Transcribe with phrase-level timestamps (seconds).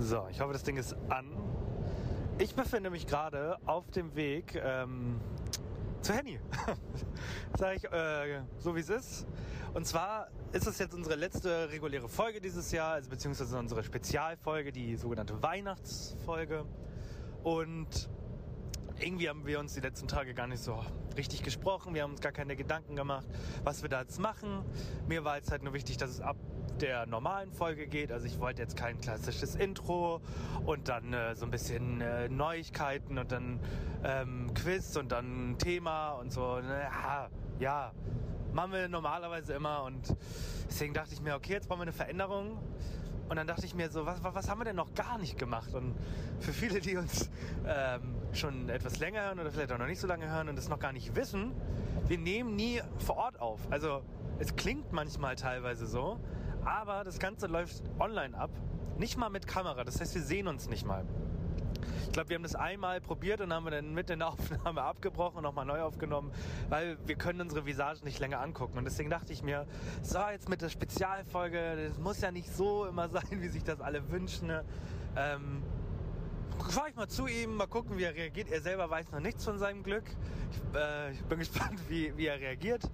[0.00, 1.26] So, ich hoffe, das Ding ist an.
[2.38, 5.20] Ich befinde mich gerade auf dem Weg ähm,
[6.02, 6.38] zu Henny.
[7.58, 9.26] Sag ich äh, so, wie es ist.
[9.74, 14.70] Und zwar ist es jetzt unsere letzte reguläre Folge dieses Jahr, also beziehungsweise unsere Spezialfolge,
[14.70, 16.64] die sogenannte Weihnachtsfolge.
[17.42, 18.08] Und
[19.00, 20.84] irgendwie haben wir uns die letzten Tage gar nicht so
[21.16, 21.94] richtig gesprochen.
[21.94, 23.26] Wir haben uns gar keine Gedanken gemacht,
[23.64, 24.64] was wir da jetzt machen.
[25.06, 26.36] Mir war jetzt halt nur wichtig, dass es ab
[26.80, 28.12] der normalen Folge geht.
[28.12, 30.20] Also ich wollte jetzt kein klassisches Intro
[30.64, 33.60] und dann äh, so ein bisschen äh, Neuigkeiten und dann
[34.04, 36.58] ähm, Quiz und dann Thema und so.
[36.58, 37.92] Ja, ja,
[38.52, 40.14] machen wir normalerweise immer und
[40.68, 42.58] deswegen dachte ich mir, okay, jetzt brauchen wir eine Veränderung.
[43.28, 45.74] Und dann dachte ich mir so, was, was haben wir denn noch gar nicht gemacht?
[45.74, 45.94] Und
[46.40, 47.30] für viele, die uns
[47.66, 50.68] ähm, schon etwas länger hören oder vielleicht auch noch nicht so lange hören und das
[50.68, 51.52] noch gar nicht wissen,
[52.06, 53.60] wir nehmen nie vor Ort auf.
[53.70, 54.02] Also
[54.38, 56.18] es klingt manchmal teilweise so,
[56.64, 58.50] aber das Ganze läuft online ab.
[58.96, 61.04] Nicht mal mit Kamera, das heißt, wir sehen uns nicht mal.
[62.04, 64.82] Ich glaube, wir haben das einmal probiert und haben wir dann mit in der Aufnahme
[64.82, 66.32] abgebrochen und nochmal neu aufgenommen,
[66.68, 68.78] weil wir können unsere Visage nicht länger angucken.
[68.78, 69.66] Und deswegen dachte ich mir,
[70.02, 73.80] so jetzt mit der Spezialfolge, das muss ja nicht so immer sein, wie sich das
[73.80, 74.48] alle wünschen.
[74.48, 74.64] ne?
[75.16, 75.62] Ähm,
[76.68, 78.50] fahr ich mal zu ihm, mal gucken, wie er reagiert.
[78.50, 80.04] Er selber weiß noch nichts von seinem Glück.
[80.50, 82.90] Ich, äh, ich bin gespannt, wie, wie er reagiert.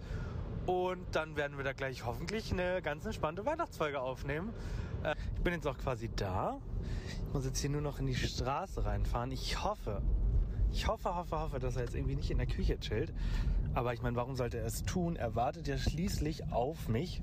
[0.67, 4.55] Und dann werden wir da gleich hoffentlich eine ganz entspannte Weihnachtsfolge aufnehmen.
[5.45, 6.59] Ich bin jetzt auch quasi da.
[7.29, 9.31] Ich muss jetzt hier nur noch in die Straße reinfahren.
[9.31, 10.01] Ich hoffe,
[10.73, 13.13] ich hoffe, hoffe, hoffe, dass er jetzt irgendwie nicht in der Küche chillt.
[13.75, 15.17] Aber ich meine, warum sollte er es tun?
[15.17, 17.21] Er wartet ja schließlich auf mich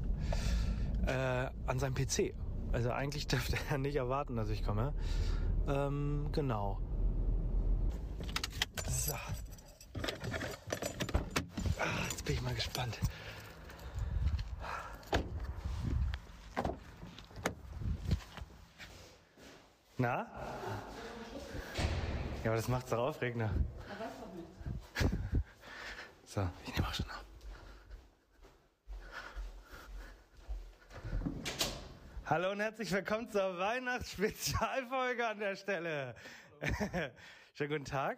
[1.07, 2.35] äh, an seinem PC.
[2.72, 4.94] Also eigentlich dürfte er nicht erwarten, dass ich komme.
[5.67, 6.78] Ähm, genau.
[8.88, 9.13] So.
[11.79, 13.00] Ah, jetzt bin ich mal gespannt.
[20.01, 20.25] Na?
[22.44, 23.51] Ja, aber das macht's doch aufregender.
[26.25, 27.25] So, ich nehme auch schon auf.
[32.25, 36.16] Hallo und herzlich willkommen zur Weihnachtsspezialfolge an der Stelle.
[37.53, 38.17] Schönen guten Tag.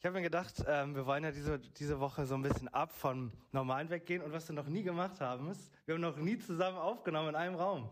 [0.00, 2.90] Ich habe mir gedacht, ähm, wir wollen ja diese, diese Woche so ein bisschen ab
[2.90, 4.22] vom Normalen weggehen.
[4.22, 7.34] Und was wir noch nie gemacht haben, ist, wir haben noch nie zusammen aufgenommen in
[7.34, 7.90] einem Raum.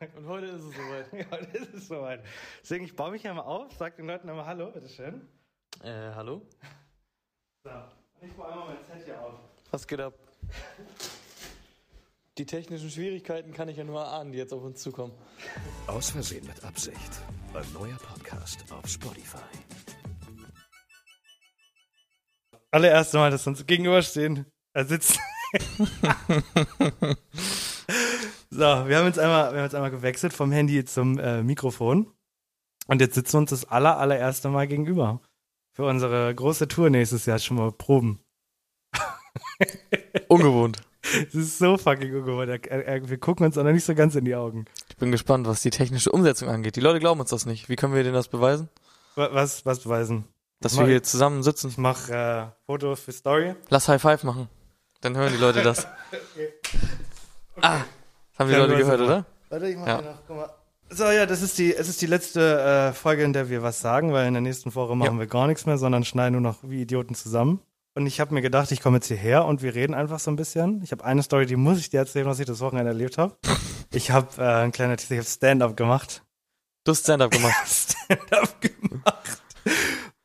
[0.16, 1.12] Und heute ist es soweit.
[1.12, 2.24] Ja, das ist soweit.
[2.62, 5.28] Deswegen, ich baue mich einmal auf, sag den Leuten einmal Hallo, bitteschön.
[5.82, 6.40] Äh, hallo?
[7.62, 7.70] So,
[8.22, 9.34] und ich baue einmal mein Set hier auf.
[9.70, 10.14] Was geht ab?
[12.38, 15.12] Die technischen Schwierigkeiten kann ich ja nur erahnen, die jetzt auf uns zukommen.
[15.88, 17.20] Aus Versehen mit Absicht.
[17.52, 19.44] Ein neuer Podcast auf Spotify.
[22.74, 25.18] Allererste Mal, dass wir uns gegenüberstehen, äh, sitzen.
[28.50, 32.12] so, wir haben jetzt einmal, wir haben jetzt einmal gewechselt vom Handy zum äh, Mikrofon.
[32.86, 35.20] Und jetzt sitzen wir uns das aller, allererste Mal gegenüber.
[35.76, 38.20] Für unsere große Tour nächstes Jahr schon mal proben.
[40.28, 40.78] Ungewohnt.
[41.02, 42.48] Es ist so fucking ungewohnt.
[42.48, 44.64] Er- er- Wir gucken uns auch noch nicht so ganz in die Augen.
[44.88, 46.76] Ich bin gespannt, was die technische Umsetzung angeht.
[46.76, 47.68] Die Leute glauben uns das nicht.
[47.68, 48.68] Wie können wir denen das beweisen?
[49.16, 50.24] Wa- Was, was beweisen?
[50.64, 51.68] Dass Mal- wir hier zusammen sitzen.
[51.68, 53.54] Ich mache äh, Fotos für Story.
[53.68, 54.48] Lass High Five machen.
[55.00, 55.86] Dann hören die Leute das.
[57.60, 57.78] Ah,
[58.32, 59.24] das haben die Leute gehört, so oder?
[59.48, 60.00] Warte, ich mach Ja.
[60.00, 60.50] hier noch, guck mal.
[60.90, 63.80] So, ja, das ist die, es ist die letzte äh, Folge, in der wir was
[63.80, 65.20] sagen, weil in der nächsten Woche machen Ja.
[65.20, 67.60] wir gar nichts mehr, sondern schneiden nur noch wie Idioten zusammen.
[67.94, 70.36] Und ich habe mir gedacht, ich komme jetzt hierher und wir reden einfach so ein
[70.36, 70.82] bisschen.
[70.82, 73.36] Ich habe eine Story, die muss ich dir erzählen, was ich das Wochenende erlebt habe.
[73.92, 76.24] Ich habe äh, ein kleiner Teaser, ich habe Stand-up gemacht.
[76.82, 77.54] Du hast Stand-up gemacht.
[77.68, 79.42] Stand-up gemacht.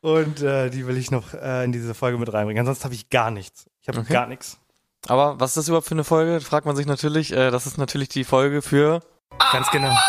[0.02, 2.60] Und äh, die will ich noch äh, in diese Folge mit reinbringen.
[2.60, 3.66] Ansonsten habe ich gar nichts.
[3.82, 4.12] Ich habe Okay.
[4.12, 4.58] gar nichts.
[5.08, 6.40] Aber was ist das überhaupt für eine Folge?
[6.40, 7.32] Fragt man sich natürlich.
[7.32, 9.00] Äh, das ist natürlich die Folge für
[9.52, 9.94] Ganz genau.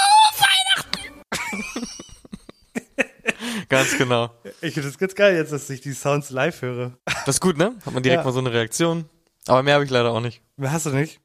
[3.69, 4.31] Ganz genau.
[4.61, 6.97] Ich finde das ganz geil jetzt, dass ich die Sounds live höre.
[7.25, 7.75] Das ist gut, ne?
[7.85, 8.25] Hat man direkt Ja.
[8.25, 9.05] mal so eine Reaktion.
[9.47, 10.41] Aber mehr habe ich leider auch nicht.
[10.61, 11.19] Hast du nicht?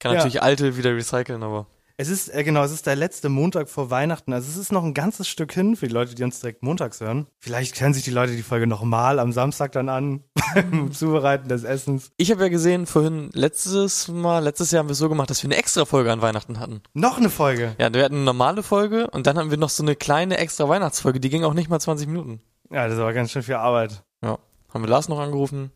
[0.00, 0.18] Kann Ja.
[0.18, 1.66] natürlich alte wieder recyceln, aber
[1.96, 4.32] Es ist, äh, genau, es ist der letzte Montag vor Weihnachten.
[4.32, 7.00] Also es ist noch ein ganzes Stück hin für die Leute, die uns direkt montags
[7.00, 7.28] hören.
[7.38, 10.24] Vielleicht hören sich die Leute die Folge nochmal am Samstag dann an,
[10.54, 12.10] beim Zubereiten des Essens.
[12.16, 15.44] Ich habe ja gesehen, vorhin letztes Mal, letztes Jahr haben wir es so gemacht, dass
[15.44, 16.82] wir eine extra Folge an Weihnachten hatten.
[16.94, 17.76] Noch eine Folge.
[17.78, 20.68] Ja, wir hatten eine normale Folge und dann hatten wir noch so eine kleine extra
[20.68, 22.40] Weihnachtsfolge, die ging auch nicht mal 20 Minuten.
[22.72, 24.02] Ja, das war ganz schön viel Arbeit.
[24.20, 24.38] Ja.
[24.72, 25.70] Haben wir Lars noch angerufen?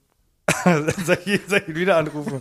[1.04, 2.40] soll, ich, soll ich ihn wieder anrufen?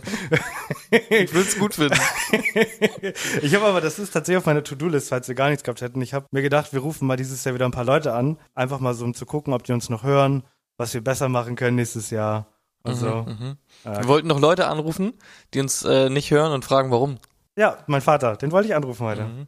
[0.90, 1.98] ich würde es gut finden.
[3.42, 6.00] ich habe aber, das ist tatsächlich auf meiner To-Do-List, falls wir gar nichts gehabt hätten.
[6.00, 8.38] Ich habe mir gedacht, wir rufen mal dieses Jahr wieder ein paar Leute an.
[8.54, 10.44] Einfach mal so, um zu gucken, ob die uns noch hören,
[10.76, 12.46] was wir besser machen können nächstes Jahr.
[12.84, 13.56] Also, mhm, mhm.
[13.84, 15.14] wir wollten noch Leute anrufen,
[15.52, 17.18] die uns äh, nicht hören und fragen, warum.
[17.56, 19.24] Ja, mein Vater, den wollte ich anrufen heute.
[19.24, 19.46] Mhm.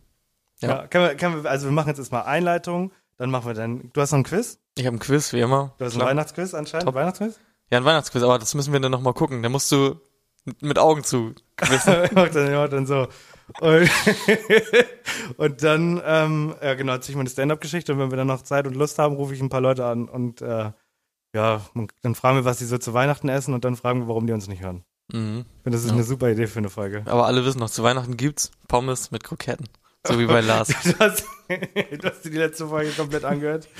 [0.60, 0.68] Ja.
[0.68, 3.90] ja können wir, können wir, also wir machen jetzt erstmal Einleitung, dann machen wir dann.
[3.92, 4.58] Du hast noch ein Quiz?
[4.76, 5.74] Ich habe ein Quiz, wie immer.
[5.78, 6.06] Du hast Klar.
[6.06, 6.86] ein Weihnachtsquiz anscheinend?
[6.86, 6.94] Top.
[6.94, 7.38] Weihnachtsquiz?
[7.70, 9.42] Ja, ein Weihnachtsquiz, aber das müssen wir dann nochmal gucken.
[9.42, 10.00] Da musst du
[10.60, 11.94] mit Augen zu quissen.
[12.14, 13.08] macht dann, ja, dann so.
[13.60, 13.90] Und,
[15.36, 18.66] und dann, ähm, ja genau, erzähle ich meine Stand-Up-Geschichte und wenn wir dann noch Zeit
[18.66, 20.72] und Lust haben, rufe ich ein paar Leute an und äh,
[21.34, 21.60] ja,
[22.02, 24.32] dann fragen wir, was sie so zu Weihnachten essen und dann fragen wir, warum die
[24.32, 24.84] uns nicht hören.
[25.12, 25.44] Mhm.
[25.56, 25.94] Ich finde, das ist ja.
[25.94, 27.02] eine super Idee für eine Folge.
[27.06, 29.66] Aber alle wissen noch, zu Weihnachten gibt's Pommes mit Kroketten.
[30.06, 30.68] So wie bei Lars.
[30.84, 33.68] du, hast, du hast dir die letzte Folge komplett angehört.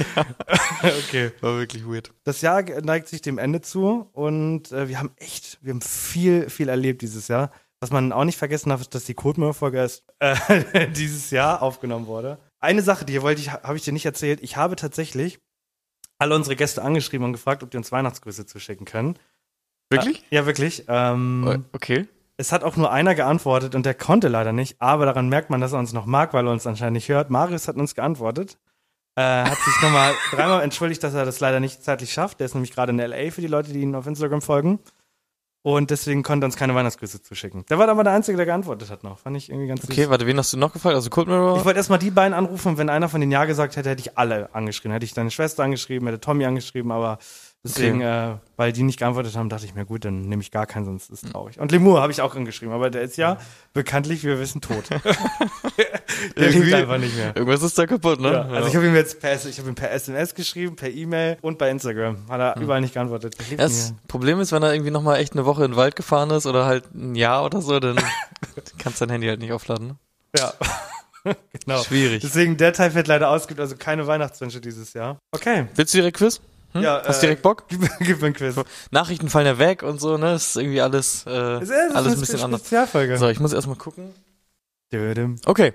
[0.82, 0.93] Ja.
[1.06, 1.31] okay.
[1.40, 2.12] War wirklich weird.
[2.25, 6.49] Das Jahr neigt sich dem Ende zu und äh, wir haben echt, wir haben viel,
[6.49, 7.52] viel erlebt dieses Jahr.
[7.81, 12.06] Was man auch nicht vergessen darf, ist, dass die Codemore-Folge erst äh, dieses Jahr aufgenommen
[12.06, 12.38] wurde.
[12.61, 14.40] Eine Sache, die wollte ich, habe ich dir nicht erzählt.
[14.43, 15.38] Ich habe tatsächlich
[16.19, 19.19] alle unsere Gäste angeschrieben und gefragt, ob die uns Weihnachtsgrüße zuschicken können.
[19.90, 20.23] Wirklich?
[20.31, 20.84] Äh, ja, wirklich.
[20.88, 22.06] Ähm, okay.
[22.40, 25.60] Es hat auch nur einer geantwortet und der konnte leider nicht, aber daran merkt man,
[25.60, 27.28] dass er uns noch mag, weil er uns anscheinend nicht hört.
[27.28, 28.56] Marius hat uns geantwortet.
[29.14, 32.40] Äh, hat sich nochmal dreimal entschuldigt, dass er das leider nicht zeitlich schafft.
[32.40, 34.78] Der ist nämlich gerade in LA für die Leute, die ihn auf Instagram folgen.
[35.62, 37.66] Und deswegen konnte er uns keine Weihnachtsgrüße zuschicken.
[37.69, 39.19] Der war aber der Einzige, der geantwortet hat noch.
[39.19, 40.08] Fand ich irgendwie ganz Okay, süß.
[40.08, 40.94] warte, wen hast du noch gefragt?
[40.94, 41.58] Also Cold Mirror?
[41.58, 44.00] Ich wollte erstmal die beiden anrufen und wenn einer von denen Ja gesagt hätte, hätte
[44.00, 44.92] ich alle angeschrieben.
[44.92, 47.19] Hätte ich deine Schwester angeschrieben, hätte Tommy angeschrieben, aber
[47.62, 48.32] Deswegen, okay.
[48.32, 50.86] äh, weil die nicht geantwortet haben, dachte ich mir, gut, dann nehme ich gar keinen,
[50.86, 51.60] sonst ist es traurig.
[51.60, 53.36] Und Lemur habe ich auch angeschrieben, aber der ist ja
[53.74, 54.84] bekanntlich, wie wir wissen, tot.
[56.38, 57.36] der lebt einfach nicht mehr.
[57.36, 58.32] Irgendwas ist da kaputt, ne?
[58.32, 61.36] Ja, also ich habe ihm jetzt per, ich habe ihm per SMS geschrieben, per E-Mail
[61.42, 62.16] und bei Instagram.
[62.30, 62.62] Hat er hm.
[62.62, 63.36] überall nicht geantwortet.
[63.58, 66.46] Das Problem ist, wenn er irgendwie nochmal echt eine Woche in den Wald gefahren ist
[66.46, 67.96] oder halt ein Jahr oder so, dann
[68.78, 69.88] kannst du dein Handy halt nicht aufladen.
[69.88, 69.96] Ne?
[70.38, 70.54] Ja.
[71.64, 71.82] genau.
[71.82, 72.22] Schwierig.
[72.22, 75.18] Deswegen, der Teil wird leider ausgibt, also keine Weihnachtswünsche dieses Jahr.
[75.32, 75.66] Okay.
[75.74, 76.40] Willst du direkt Quiz?
[76.72, 76.82] Hm?
[76.82, 77.64] Ja, Hast du direkt Bock?
[77.69, 78.55] Gib, gib mir ein Quiz.
[78.90, 80.32] Nachrichten fallen ja weg und so, ne?
[80.32, 82.62] Das ist irgendwie alles, äh, alles ein bisschen anders.
[83.19, 84.12] So, ich muss erstmal gucken.
[85.46, 85.72] Okay.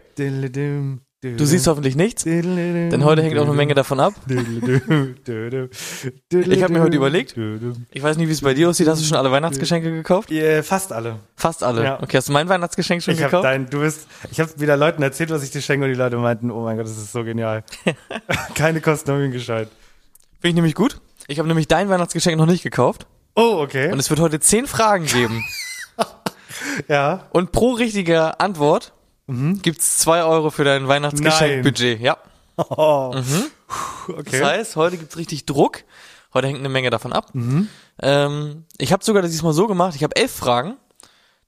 [1.21, 4.13] Du siehst hoffentlich nichts, denn heute hängt auch eine Menge davon ab.
[4.29, 4.37] Ich
[6.63, 7.35] habe mir heute überlegt,
[7.91, 10.29] ich weiß nicht, wie es bei dir aussieht, hast du schon alle Weihnachtsgeschenke gekauft?
[10.29, 11.15] Yeah, fast alle.
[11.35, 11.83] Fast alle?
[11.83, 12.03] Ja.
[12.03, 13.33] Okay, hast du mein Weihnachtsgeschenk schon ich gekauft?
[13.33, 15.97] Hab dein, du bist, ich habe wieder Leuten erzählt, was ich dir schenke und die
[15.97, 17.63] Leute meinten, oh mein Gott, das ist so genial.
[18.55, 19.69] Keine Kosten haben gescheit.
[20.39, 21.01] Finde ich nämlich gut.
[21.27, 23.07] Ich habe nämlich dein Weihnachtsgeschenk noch nicht gekauft.
[23.35, 23.91] Oh, okay.
[23.91, 25.43] Und es wird heute zehn Fragen geben.
[26.87, 27.27] ja.
[27.31, 28.93] Und pro richtige Antwort
[29.27, 29.61] mhm.
[29.61, 31.99] gibt's zwei Euro für dein Weihnachtsgeschenkbudget.
[31.99, 32.17] Ja.
[32.57, 33.13] Oh.
[33.13, 33.45] Mhm.
[34.07, 34.39] Okay.
[34.39, 35.83] Das heißt, heute gibt's richtig Druck.
[36.33, 37.33] Heute hängt eine Menge davon ab.
[37.33, 37.67] Mhm.
[38.01, 39.95] Ähm, ich habe sogar das diesmal so gemacht.
[39.95, 40.77] Ich habe elf Fragen.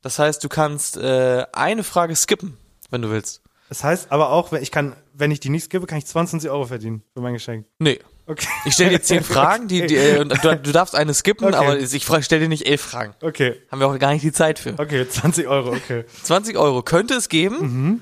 [0.02, 2.58] Das heißt, du kannst äh, eine Frage skippen,
[2.90, 3.42] wenn du willst.
[3.70, 6.50] Das heißt aber auch, wenn ich kann, wenn ich die nicht skippe, kann ich 22
[6.50, 7.66] Euro verdienen für mein Geschenk.
[7.80, 8.00] Nee.
[8.28, 8.48] Okay.
[8.66, 11.56] Ich stelle dir zehn Fragen, die, die äh, du, du, darfst eine skippen, okay.
[11.56, 13.16] aber ich stelle dir nicht elf Fragen.
[13.22, 13.62] Okay.
[13.72, 14.78] Haben wir auch gar nicht die Zeit für.
[14.78, 16.04] Okay, 20 Euro, okay.
[16.24, 17.58] 20 Euro könnte es geben.
[17.60, 18.02] Mhm.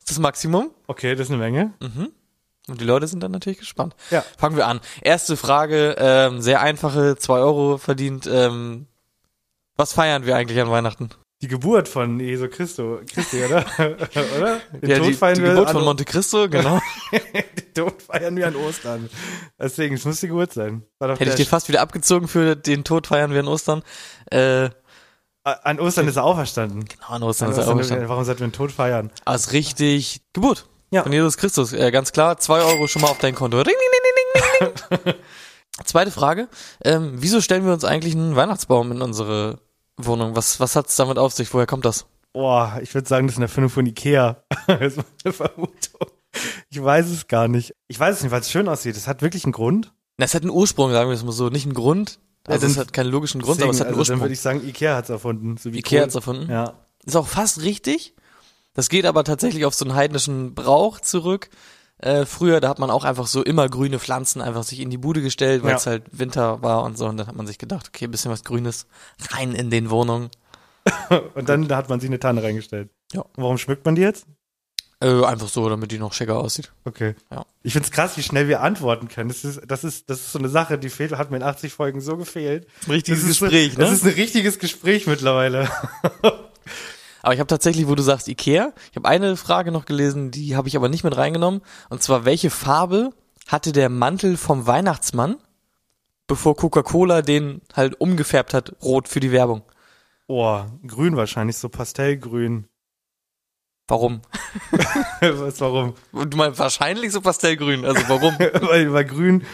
[0.00, 0.70] Das ist das Maximum.
[0.88, 1.72] Okay, das ist eine Menge.
[1.80, 2.10] Mhm.
[2.66, 3.94] Und die Leute sind dann natürlich gespannt.
[4.10, 4.24] Ja.
[4.38, 4.80] Fangen wir an.
[5.02, 8.26] Erste Frage, ähm, sehr einfache, zwei Euro verdient.
[8.26, 8.86] Ähm,
[9.76, 11.10] was feiern wir eigentlich an Weihnachten?
[11.44, 13.66] Die Geburt von Jesu Christo, Christi, oder?
[13.78, 14.60] oder?
[14.80, 16.80] Den ja, Tod die, feiern die wir Geburt von Monte Cristo, genau.
[17.12, 19.10] den Tod feiern wir an Ostern.
[19.60, 20.84] Deswegen, es muss die Geburt sein.
[20.98, 23.82] Hätte ich dir fast wieder abgezogen für den Tod feiern wir an Ostern.
[24.30, 24.70] Äh,
[25.42, 26.86] an Ostern ist er auferstanden.
[26.86, 28.08] Genau, an Ostern, an ist er auferstanden.
[28.08, 29.10] Warum sollten wir den Tod feiern?
[29.30, 30.22] Ist richtig.
[30.32, 30.66] Geburt.
[30.90, 31.02] Ja.
[31.02, 31.74] Von Jesus Christus.
[31.74, 33.58] Äh, ganz klar, zwei Euro schon mal auf dein Konto.
[33.58, 35.14] Ring, ding, ding, ding, ding.
[35.84, 36.48] Zweite Frage.
[36.82, 39.58] Ähm, wieso stellen wir uns eigentlich einen Weihnachtsbaum in unsere
[39.96, 40.36] Wohnung.
[40.36, 41.52] Was, was hat's damit auf sich?
[41.54, 42.06] Woher kommt das?
[42.32, 44.42] Boah, ich würde sagen, das ist eine Erfindung von Ikea.
[44.66, 46.08] das ist meine Vermutung.
[46.68, 47.74] Ich weiß es gar nicht.
[47.86, 48.96] Ich weiß es nicht, weil es schön aussieht.
[48.96, 49.92] Es hat wirklich einen Grund.
[50.16, 51.48] Na, es hat einen Ursprung, sagen wir es mal so.
[51.48, 52.18] Nicht einen Grund.
[52.46, 54.18] Also ja, es hat keinen logischen Grund, deswegen, aber es hat einen also Ursprung.
[54.18, 55.56] Dann würde ich sagen, Ikea hat's erfunden.
[55.56, 56.50] So Ikea hat's erfunden?
[56.50, 56.74] Ja.
[57.04, 58.14] Ist auch fast richtig.
[58.74, 61.48] Das geht aber tatsächlich auf so einen heidnischen Brauch zurück.
[61.98, 64.98] Äh, früher, da hat man auch einfach so immer grüne Pflanzen einfach sich in die
[64.98, 65.92] Bude gestellt, weil es ja.
[65.92, 67.06] halt Winter war und so.
[67.06, 68.86] Und dann hat man sich gedacht, okay, bisschen was Grünes
[69.30, 70.30] rein in den Wohnungen.
[71.34, 72.90] und dann da hat man sich eine Tanne reingestellt.
[73.12, 73.24] Ja.
[73.36, 74.26] warum schmückt man die jetzt?
[75.00, 76.72] Äh, einfach so, damit die noch schicker aussieht.
[76.84, 77.14] Okay.
[77.30, 77.44] Ja.
[77.62, 79.28] Ich find's krass, wie schnell wir antworten können.
[79.28, 81.72] Das ist, das ist, das ist so eine Sache, die fehlt, hat mir in 80
[81.72, 82.66] Folgen so gefehlt.
[82.88, 83.84] Richtiges das ist Gespräch, so, ne?
[83.84, 85.68] Das ist ein richtiges Gespräch mittlerweile.
[87.24, 90.56] Aber ich habe tatsächlich, wo du sagst Ikea, ich habe eine Frage noch gelesen, die
[90.56, 91.62] habe ich aber nicht mit reingenommen.
[91.88, 93.14] Und zwar, welche Farbe
[93.48, 95.36] hatte der Mantel vom Weihnachtsmann,
[96.26, 99.62] bevor Coca-Cola den halt umgefärbt hat, rot für die Werbung?
[100.26, 102.66] Oh, grün wahrscheinlich, so pastellgrün.
[103.88, 104.20] Warum?
[105.22, 105.94] Was, warum?
[106.12, 108.34] Du meinst wahrscheinlich so pastellgrün, also warum?
[108.68, 109.46] weil, weil grün,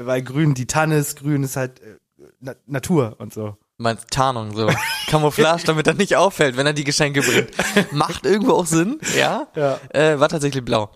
[0.00, 1.98] weil grün, die Tanne ist grün, ist halt äh,
[2.40, 3.56] Na Natur und so.
[3.80, 4.68] Du meinst Tarnung, so.
[5.06, 7.92] Camouflage, damit er nicht auffällt, wenn er die Geschenke bringt.
[7.94, 9.46] Macht irgendwo auch Sinn, ja?
[9.56, 9.80] Ja.
[9.88, 10.90] Äh, war tatsächlich blau.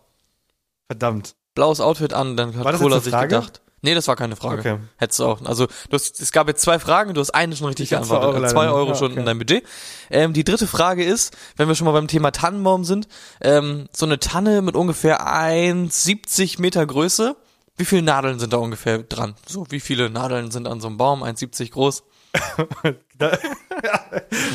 [0.89, 1.35] Verdammt.
[1.55, 3.63] Blaues Outfit an, dann hat War das Cola sich gedacht.
[3.81, 4.61] Nee, das war keine Frage.
[4.61, 4.79] Okay.
[4.99, 5.41] Hättest du auch.
[5.47, 8.05] Also du hast, es gab jetzt zwei Fragen, du hast eine schon richtig Ich hab
[8.05, 8.43] zwei geantwortet.
[8.43, 8.89] Euro Zwei Euro.
[8.91, 9.21] Ja, schon okay.
[9.21, 9.65] in deinem Budget.
[10.11, 13.09] Ähm, die dritte Frage ist, wenn wir schon mal beim Thema Tannenbaum sind,
[13.41, 17.35] ähm, so eine Tanne mit ungefähr 1,70 Meter Größe.
[17.79, 19.37] Wie viele Nadeln sind da ungefähr dran?
[19.49, 21.23] So, wie viele Nadeln sind an so einem Baum?
[21.23, 22.03] 1,70 groß.
[23.17, 23.39] Da,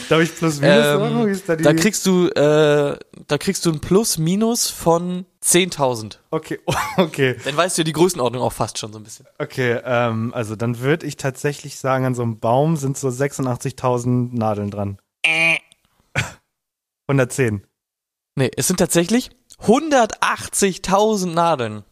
[0.09, 0.85] darf ich plus minus?
[0.85, 6.17] Ähm, ist da, da kriegst du, äh, da kriegst du ein Plus-Minus von 10.000.
[6.29, 6.59] Okay,
[6.97, 9.27] okay, Dann weißt du ja die Größenordnung auch fast schon so ein bisschen.
[9.37, 9.79] okay.
[9.85, 14.71] Ähm, also dann würde ich tatsächlich sagen, an so einem Baum sind so 86.000 Nadeln
[14.71, 14.97] dran.
[17.07, 17.65] 110.
[18.35, 19.29] Nee, es sind tatsächlich
[19.63, 21.83] 180.000 Nadeln.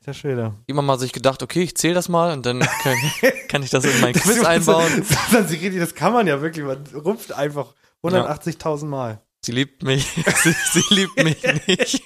[0.00, 0.54] Alter Schwede.
[0.66, 2.96] Immer mal sich gedacht, okay, ich zähle das mal und dann kann,
[3.48, 5.04] kann ich das in mein Quiz einbauen.
[5.30, 9.20] Das, das, das kann man ja wirklich, man rupft einfach 180.000 Mal.
[9.44, 12.02] Sie liebt mich, sie, sie liebt mich nicht.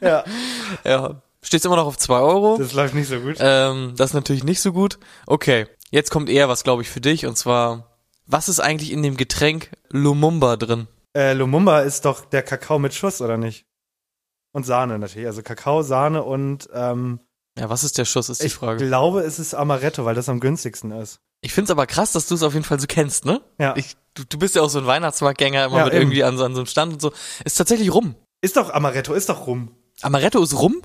[0.00, 0.24] Ja,
[0.84, 2.58] Ja, steht's immer noch auf 2 Euro.
[2.58, 3.36] das läuft nicht so gut.
[3.40, 5.00] Ähm, das ist natürlich nicht so gut.
[5.26, 9.02] Okay, jetzt kommt eher was, glaube ich, für dich und zwar, was ist eigentlich in
[9.02, 10.86] dem Getränk Lumumba drin?
[11.12, 13.66] Äh, Lumumba ist doch der Kakao mit Schuss, oder nicht?
[14.56, 15.26] Und Sahne natürlich.
[15.26, 17.20] Also Kakao, Sahne und ähm,
[17.58, 18.86] Ja, was ist der Schuss, ist die ich Frage.
[18.86, 21.20] glaube, es ist Amaretto, weil das am günstigsten ist.
[21.42, 23.42] Ich find's aber krass, dass du es auf jeden Fall so kennst, ne?
[23.58, 23.76] Ja.
[23.76, 26.02] Ich, du, du bist ja auch so ein Weihnachtsmarktgänger, immer Ja, mit eben.
[26.04, 27.12] irgendwie an, so- an so einem Stand und so.
[27.44, 28.14] Ist tatsächlich rum.
[28.40, 29.72] Ist doch Amaretto, ist doch rum.
[30.00, 30.80] Amaretto ist rum?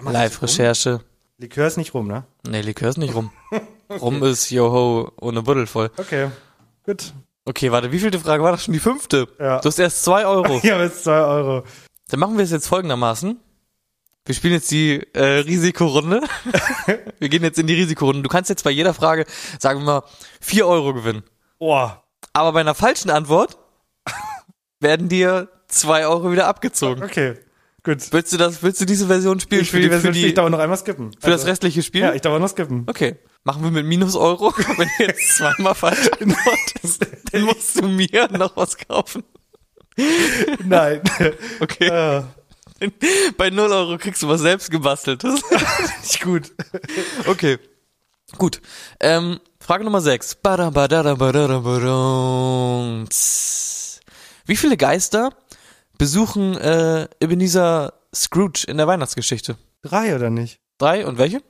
[0.00, 1.00] Live-Recherche.
[1.38, 2.24] Likör ist nicht rum, ne?
[2.48, 3.30] Nee, Likör ist nicht rum.
[4.00, 5.90] Rum ist Joho ohne Buddel voll.
[5.96, 6.30] Okay,
[6.84, 7.14] gut.
[7.46, 8.74] Okay, warte, wie vielte Frage war das schon?
[8.74, 9.26] Die fünfte.
[9.40, 9.60] Ja.
[9.60, 10.60] Du hast erst zwei Euro.
[10.62, 11.64] Ja, jetzt zwei Euro.
[12.08, 13.38] Dann machen wir es jetzt folgendermaßen.
[14.24, 16.20] Wir spielen jetzt die äh, Risikorunde.
[17.18, 18.22] wir gehen jetzt in die Risikorunde.
[18.22, 19.24] Du kannst jetzt bei jeder Frage,
[19.58, 20.02] sagen wir mal,
[20.40, 21.22] vier Euro gewinnen.
[21.58, 22.04] Boah.
[22.34, 23.58] Aber bei einer falschen Antwort
[24.80, 27.02] werden dir zwei Euro wieder abgezogen.
[27.02, 27.36] Okay,
[27.82, 28.12] gut.
[28.12, 29.62] Willst du das, willst du diese Version spielen?
[29.62, 31.12] Ich will die Version, für, ich die, darf noch einmal skippen.
[31.18, 32.02] für das restliche Spiel?
[32.02, 32.84] Ja, ich darf auch noch skippen.
[32.86, 33.16] Okay.
[33.44, 34.52] Machen wir mit Minus Euro.
[34.76, 39.24] Wenn du jetzt zweimal falsch antwortest, dann musst du mir noch was kaufen.
[40.64, 41.00] Nein.
[41.60, 41.88] Okay.
[42.80, 42.90] äh,
[43.36, 45.40] Bei 0 Euro kriegst du was selbst gebasteltes.
[46.02, 46.52] nicht gut.
[47.26, 47.58] Okay.
[48.36, 48.60] Gut.
[49.00, 50.38] Ähm, Frage Nummer 6.
[54.46, 55.30] Wie viele Geister
[55.98, 59.56] besuchen äh, Ebenezer Scrooge in der Weihnachtsgeschichte?
[59.82, 60.60] Drei oder nicht?
[60.78, 61.42] Drei und welche?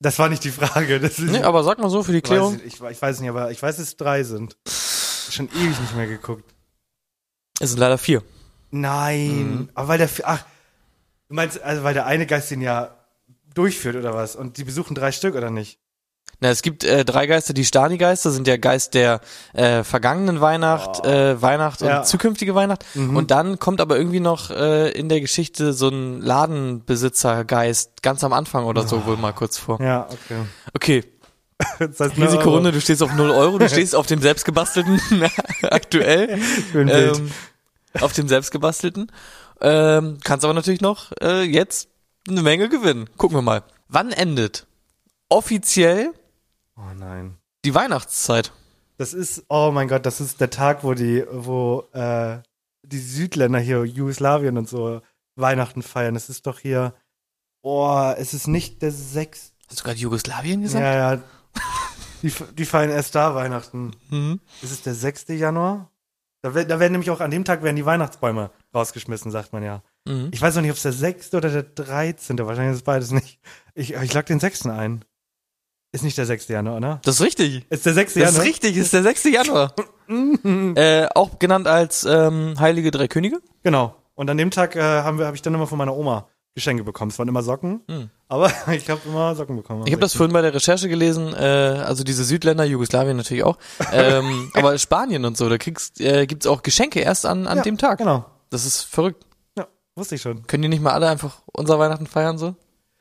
[0.00, 1.00] Das war nicht die Frage.
[1.00, 2.54] Das Nee, aber sag mal so für die Klärung.
[2.54, 4.56] weiß ich, ich, ich weiß nicht, aber ich weiß, dass es drei sind.
[5.30, 6.53] Schon ewig nicht mehr geguckt.
[7.60, 8.22] Es sind leider vier.
[8.70, 9.52] Nein.
[9.52, 9.68] Mhm.
[9.74, 10.44] Aber weil der, ach,
[11.28, 12.94] du meinst, also weil der eine Geist den ja
[13.54, 14.34] durchführt oder was?
[14.36, 15.78] Und die besuchen drei Stück oder nicht?
[16.40, 19.20] Na, es gibt äh, drei Geister, die Stani-Geister sind der Geist der
[19.52, 22.02] äh, vergangenen Weihnacht, äh, Weihnacht und Ja.
[22.02, 22.84] zukünftige Weihnacht.
[22.94, 23.16] Mhm.
[23.16, 28.32] Und dann kommt aber irgendwie noch äh, in der Geschichte so ein Ladenbesitzer-Geist ganz am
[28.32, 29.80] Anfang oder so wohl mal kurz vor.
[29.80, 30.40] Ja, okay.
[30.74, 31.04] Okay,
[31.78, 35.00] Das heißt, nur Risikorunde, du stehst auf 0 Euro, du stehst auf dem selbstgebastelten
[35.62, 36.38] aktuell.
[36.74, 37.30] Ähm,
[38.00, 39.10] auf dem selbstgebastelten.
[39.60, 41.88] Ähm, kannst aber natürlich noch äh, jetzt
[42.28, 43.08] eine Menge gewinnen.
[43.16, 43.62] Gucken wir mal.
[43.88, 44.66] Wann endet
[45.28, 46.12] offiziell
[46.76, 47.36] Oh nein.
[47.64, 48.52] die Weihnachtszeit?
[48.96, 52.38] Das ist, oh mein Gott, das ist der Tag, wo die, wo äh,
[52.82, 55.00] die Südländer hier, Jugoslawien und so,
[55.36, 56.16] Weihnachten feiern.
[56.16, 56.94] Es ist doch hier,
[57.62, 59.52] oh, es ist nicht der sechste.
[59.68, 60.84] Hast du gerade Jugoslawien gesagt?
[60.84, 61.22] Ja, ja.
[62.22, 63.90] Die, die feiern erst da Weihnachten.
[64.08, 64.40] Mhm.
[64.62, 65.26] Ist es der 6.
[65.28, 65.90] Januar?
[66.40, 69.82] Da, da werden nämlich auch an dem Tag werden die Weihnachtsbäume rausgeschmissen, sagt man ja.
[70.06, 70.28] Mhm.
[70.32, 71.34] Ich weiß noch nicht, ob es der 6.
[71.34, 72.38] oder der 13.
[72.38, 73.40] Wahrscheinlich ist es beides nicht.
[73.74, 74.66] Ich, ich lag den 6.
[74.66, 75.04] ein.
[75.92, 76.48] Ist nicht der 6.
[76.48, 77.00] Januar, ne?
[77.04, 77.66] Das ist richtig.
[77.70, 78.14] Ist der 6.
[78.14, 78.42] Das Januar?
[78.42, 79.24] ist richtig, ist der 6.
[79.24, 79.74] Januar.
[80.76, 83.40] äh, auch genannt als ähm, Heilige Drei Könige.
[83.62, 83.94] Genau.
[84.14, 86.84] Und an dem Tag äh, haben wir, habe ich dann immer von meiner Oma Geschenke
[86.84, 87.14] bekommst.
[87.14, 88.10] Es waren immer Socken, hm.
[88.28, 89.86] aber ich habe immer Socken bekommen.
[89.86, 93.58] Ich habe das vorhin bei der Recherche gelesen, äh, also diese Südländer, Jugoslawien natürlich auch,
[93.92, 97.62] ähm, aber Spanien und so, da kriegst, äh, gibt's auch Geschenke erst an, an ja,
[97.62, 97.98] dem Tag.
[97.98, 98.24] genau.
[98.50, 99.26] Das ist verrückt.
[99.58, 100.46] Ja, wusste ich schon.
[100.46, 102.54] Können die nicht mal alle einfach unser Weihnachten feiern so?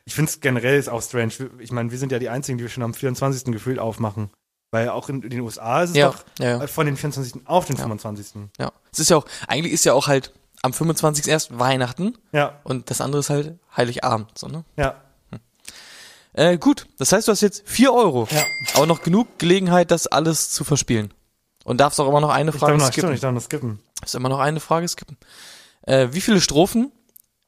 [0.06, 1.34] Ich finde es generell ist auch strange.
[1.60, 3.54] Ich meine, wir sind ja die Einzigen, die wir schon am 24.
[3.54, 4.32] gefühlt aufmachen.
[4.72, 6.68] Weil auch in, den USA ist es ja, doch ja, ja.
[6.68, 7.46] von den 24.
[7.46, 8.50] auf den 25.
[8.58, 8.72] Ja.
[8.92, 10.34] Es ist ja auch, eigentlich ist ja auch halt
[10.64, 11.28] am 25.
[11.28, 12.18] erst Weihnachten.
[12.32, 12.60] Ja.
[12.64, 14.64] Und das andere ist halt Heiligabend, so, ne?
[14.76, 14.96] Ja.
[15.30, 15.40] Hm.
[16.34, 18.28] Äh, gut, das heißt, du hast jetzt vier Euro.
[18.32, 18.44] Ja.
[18.76, 21.14] Aber noch genug Gelegenheit, das alles zu verspielen.
[21.64, 23.08] Und darfst auch immer noch eine Frage ich darf noch, skippen.
[23.08, 23.80] Stimmt, ich darf noch skippen.
[24.04, 25.18] Ist immer noch eine Frage skippen.
[25.84, 26.92] Äh, wie viele Strophen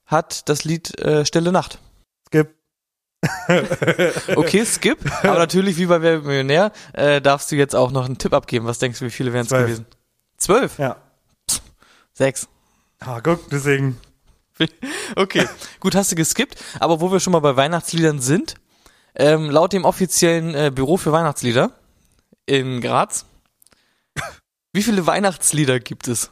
[0.05, 1.79] hat das Lied äh, Stille Nacht?
[2.27, 2.53] Skip.
[4.35, 4.99] okay, skip.
[5.23, 8.65] Aber natürlich, wie bei Wer Millionär, äh, darfst du jetzt auch noch einen Tipp abgeben.
[8.65, 9.85] Was denkst du, wie viele wären es gewesen?
[10.37, 10.77] Zwölf?
[10.77, 10.97] Ja.
[11.49, 11.61] Pff,
[12.13, 12.47] sechs.
[12.99, 13.97] Ah, guck, deswegen.
[15.15, 15.47] Okay,
[15.79, 16.63] gut, hast du geskippt.
[16.79, 18.55] Aber wo wir schon mal bei Weihnachtsliedern sind,
[19.15, 21.71] ähm, laut dem offiziellen äh, Büro für Weihnachtslieder
[22.45, 23.25] in Graz,
[24.73, 26.31] wie viele Weihnachtslieder gibt es?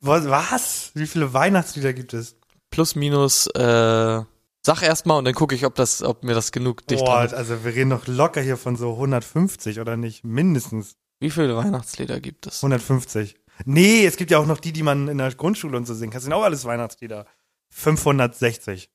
[0.00, 0.28] Was?
[0.28, 0.90] was?
[0.94, 2.36] Wie viele Weihnachtslieder gibt es?
[2.70, 4.22] Plus, minus, äh,
[4.62, 7.64] sag erstmal und dann gucke ich, ob das, ob mir das genug dicht Boah, also
[7.64, 10.24] wir reden doch locker hier von so 150 oder nicht?
[10.24, 10.96] Mindestens.
[11.20, 12.62] Wie viele Weihnachtslieder gibt es?
[12.62, 13.36] 150.
[13.64, 16.10] Nee, es gibt ja auch noch die, die man in der Grundschule und so singen
[16.10, 16.18] kann.
[16.18, 17.26] Das sind auch alles Weihnachtslieder.
[17.70, 18.90] 560.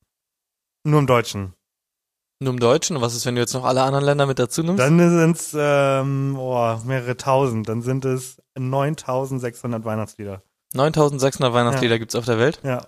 [0.84, 1.54] Nur im Deutschen.
[2.40, 2.98] Nur im Deutschen?
[2.98, 4.80] Und was ist, wenn du jetzt noch alle anderen Länder mit dazu nimmst?
[4.80, 7.70] Dann sind es ähm, oh, mehrere tausend.
[7.70, 10.42] Dann sind es 9600 Weihnachtslieder.
[10.74, 12.00] 9600 Weihnachtslieder ja.
[12.00, 12.60] gibt's auf der Welt?
[12.64, 12.86] Ja.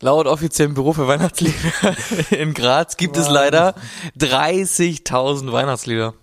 [0.00, 1.96] Laut offiziellem Büro für Weihnachtslieder
[2.30, 3.26] in Graz gibt wow.
[3.26, 3.74] es leider
[4.16, 6.14] 30.000 Weihnachtslieder.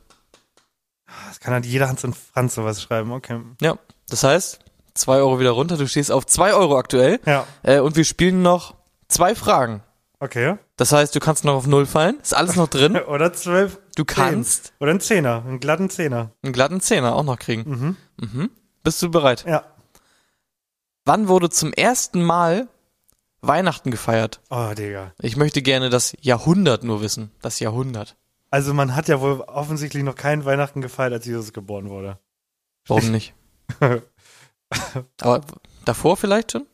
[1.27, 3.41] Das kann halt jeder Hans und Franz sowas schreiben, okay.
[3.61, 3.77] Ja,
[4.09, 4.59] das heißt,
[4.93, 7.19] zwei Euro wieder runter, du stehst auf zwei Euro aktuell.
[7.25, 7.45] Ja.
[7.63, 8.75] Äh, und wir spielen noch
[9.07, 9.83] zwei Fragen.
[10.19, 10.57] Okay.
[10.77, 12.19] Das heißt, du kannst noch auf Null fallen.
[12.21, 12.95] Ist alles noch drin.
[13.07, 13.79] Oder zwölf.
[13.95, 14.73] Du kannst.
[14.79, 16.31] Oder ein Zehner, einen glatten Zehner.
[16.41, 17.97] Einen glatten Zehner auch noch kriegen.
[18.17, 18.27] Mhm.
[18.31, 18.49] Mhm.
[18.83, 19.45] Bist du bereit?
[19.47, 19.65] Ja.
[21.05, 22.67] Wann wurde zum ersten Mal
[23.41, 24.41] Weihnachten gefeiert?
[24.49, 25.13] Oh, Digga.
[25.19, 27.31] Ich möchte gerne das Jahrhundert nur wissen.
[27.41, 28.15] Das Jahrhundert.
[28.49, 32.19] Also man hat ja wohl offensichtlich noch keinen Weihnachten gefeiert, als Jesus geboren wurde.
[32.87, 33.33] Warum nicht?
[35.21, 35.41] Aber
[35.85, 36.65] davor vielleicht schon?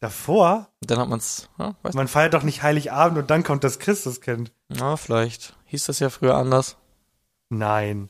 [0.00, 0.68] Davor?
[0.80, 1.48] Dann hat man's.
[1.58, 4.52] Ja, man feiert doch nicht Heiligabend und dann kommt das Christuskind.
[4.68, 5.56] Na, vielleicht.
[5.66, 6.76] Hieß das ja früher anders.
[7.48, 8.08] Nein.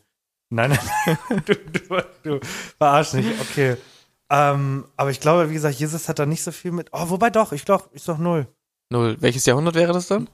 [0.50, 2.40] Nein, nein, du, du, du
[2.78, 3.40] verarsch nicht.
[3.40, 3.76] Okay.
[4.30, 6.88] Ähm, aber ich glaube, wie gesagt, Jesus hat da nicht so viel mit.
[6.92, 8.46] Oh, wobei doch, ich glaube, ist doch null.
[8.90, 9.16] Null.
[9.20, 10.28] Welches Jahrhundert wäre das dann?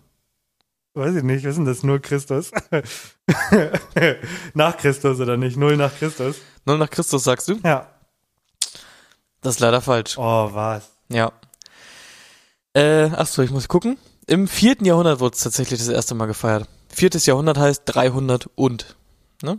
[0.94, 1.82] Weiß ich nicht, was ist denn das?
[1.82, 2.52] Null Christus?
[4.54, 5.56] nach Christus oder nicht?
[5.56, 6.36] Null nach Christus?
[6.64, 7.58] Null nach Christus, sagst du?
[7.64, 7.90] Ja.
[9.40, 10.16] Das ist leider falsch.
[10.16, 10.88] Oh, was?
[11.08, 11.32] Ja.
[12.74, 13.98] Äh, achso, ich muss gucken.
[14.28, 16.68] Im vierten Jahrhundert wurde es tatsächlich das erste Mal gefeiert.
[16.88, 18.96] Viertes Jahrhundert heißt 300 und.
[19.42, 19.58] Ne?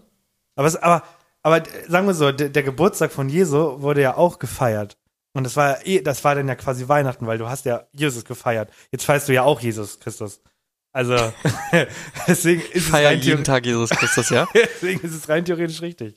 [0.55, 1.03] Aber, es, aber,
[1.43, 4.97] aber sagen wir so, der, der Geburtstag von Jesu wurde ja auch gefeiert.
[5.33, 8.23] Und das war eh, das war dann ja quasi Weihnachten, weil du hast ja Jesus
[8.23, 8.69] gefeiert.
[8.91, 10.39] Jetzt feierst du ja auch Jesus Christus.
[10.95, 11.17] Also
[12.25, 14.47] deswegen ist ich feier es jeden Tag Jesus Christus, ja.
[14.53, 16.15] deswegen ist es rein theoretisch richtig.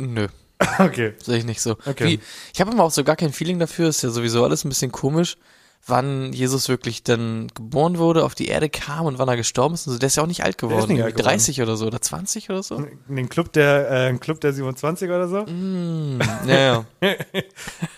[0.00, 0.28] Nö.
[0.78, 1.12] Okay.
[1.22, 1.72] Sehe ich nicht so.
[1.84, 2.06] Okay.
[2.06, 2.20] Wie,
[2.54, 4.92] ich habe immer auch so gar kein Feeling dafür, ist ja sowieso alles ein bisschen
[4.92, 5.36] komisch,
[5.84, 9.86] wann Jesus wirklich dann geboren wurde, auf die Erde kam und wann er gestorben ist.
[9.86, 9.98] Und so.
[9.98, 12.62] Der ist ja auch nicht alt geworden, nicht alt 30 oder so oder 20 oder
[12.62, 12.76] so.
[13.08, 15.44] In den Club der, äh, ein Club der 27 oder so?
[15.44, 16.56] Mm, ja,
[17.02, 17.16] ja.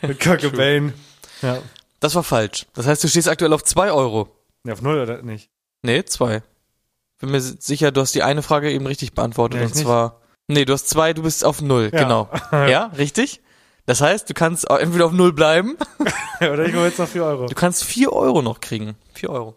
[0.02, 0.92] Mit Kurt Cobain.
[1.42, 1.58] Ja.
[2.00, 2.66] Das war falsch.
[2.74, 4.28] Das heißt, du stehst aktuell auf 2 Euro.
[4.64, 5.50] Ja, auf null oder nicht?
[5.86, 6.42] Nee, zwei.
[7.18, 9.60] Bin mir sicher, du hast die eine Frage eben richtig beantwortet.
[9.60, 10.20] Nee, und zwar.
[10.48, 12.02] Nee, du hast zwei, du bist auf null, Ja.
[12.02, 12.28] genau.
[12.52, 13.40] Ja, richtig?
[13.86, 15.76] Das heißt, du kannst auch entweder auf null bleiben,
[16.40, 17.46] oder ich hole jetzt noch 4 Euro.
[17.46, 18.96] du kannst vier Euro noch kriegen.
[19.14, 19.54] Vier Euro.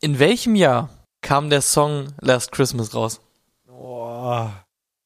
[0.00, 0.90] In welchem Jahr
[1.22, 3.20] kam der Song Last Christmas raus?
[3.66, 4.64] Boah.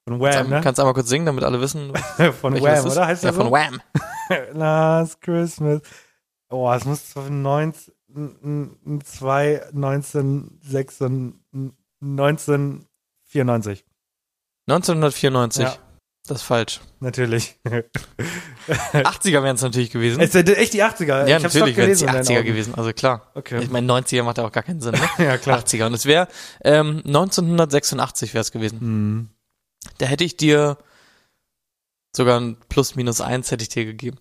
[0.09, 0.61] Von Kannst, Wham, ne?
[0.63, 1.93] kannst einmal kurz singen, damit alle wissen?
[2.41, 3.07] von Wham, oder?
[3.07, 3.53] Heißt ja, der von so?
[3.53, 3.81] Wham.
[4.55, 5.83] Last Christmas.
[6.49, 11.41] Oh, es muss von 19, 2, 1996,
[12.01, 13.85] 1994.
[14.67, 15.63] 1994.
[15.65, 15.77] Ja.
[16.27, 16.81] Das ist falsch.
[17.01, 17.57] Natürlich.
[17.65, 20.21] 80er wären es natürlich gewesen.
[20.21, 21.27] Es sind echt die 80er.
[21.27, 22.47] ja, ich natürlich wären es die in deinen 80er Augen.
[22.47, 22.75] gewesen.
[22.77, 23.33] Also klar.
[23.35, 23.61] Okay.
[23.63, 24.93] Ich meine, 90er macht ja auch gar keinen Sinn.
[24.93, 25.01] Ne?
[25.25, 25.59] Ja, klar.
[25.61, 25.87] 80er.
[25.87, 26.29] Und es wäre
[26.63, 28.81] ähm, 1986 wäre es gewesen.
[28.81, 29.29] Hm.
[29.99, 30.77] Da hätte ich dir
[32.15, 34.19] sogar ein Plus minus eins hätte ich dir gegeben.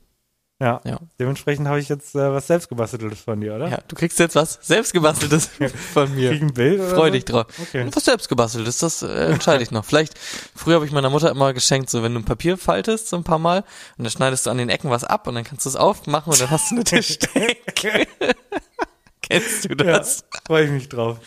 [0.62, 0.82] Ja.
[0.84, 1.00] Ja.
[1.18, 3.70] Dementsprechend habe ich jetzt äh, was selbstgebasteltes von dir, oder?
[3.70, 5.50] Ja, du kriegst jetzt was selbstgebasteltes
[5.94, 6.32] von Krieg mir.
[6.34, 7.46] ich ein Bild oder Freu dich drauf.
[7.62, 7.88] Okay.
[7.94, 9.86] Was selbstgebasteltes, das äh, entscheide ich noch.
[9.86, 10.20] Vielleicht,
[10.54, 13.24] früher habe ich meiner Mutter immer geschenkt, so wenn du ein Papier faltest, so ein
[13.24, 13.60] paar Mal,
[13.98, 16.34] und dann schneidest du an den Ecken was ab und dann kannst du es aufmachen
[16.34, 18.08] und dann hast du eine Tischdecke.
[19.22, 20.26] Kennst du das?
[20.34, 21.20] Ja, freue ich mich drauf.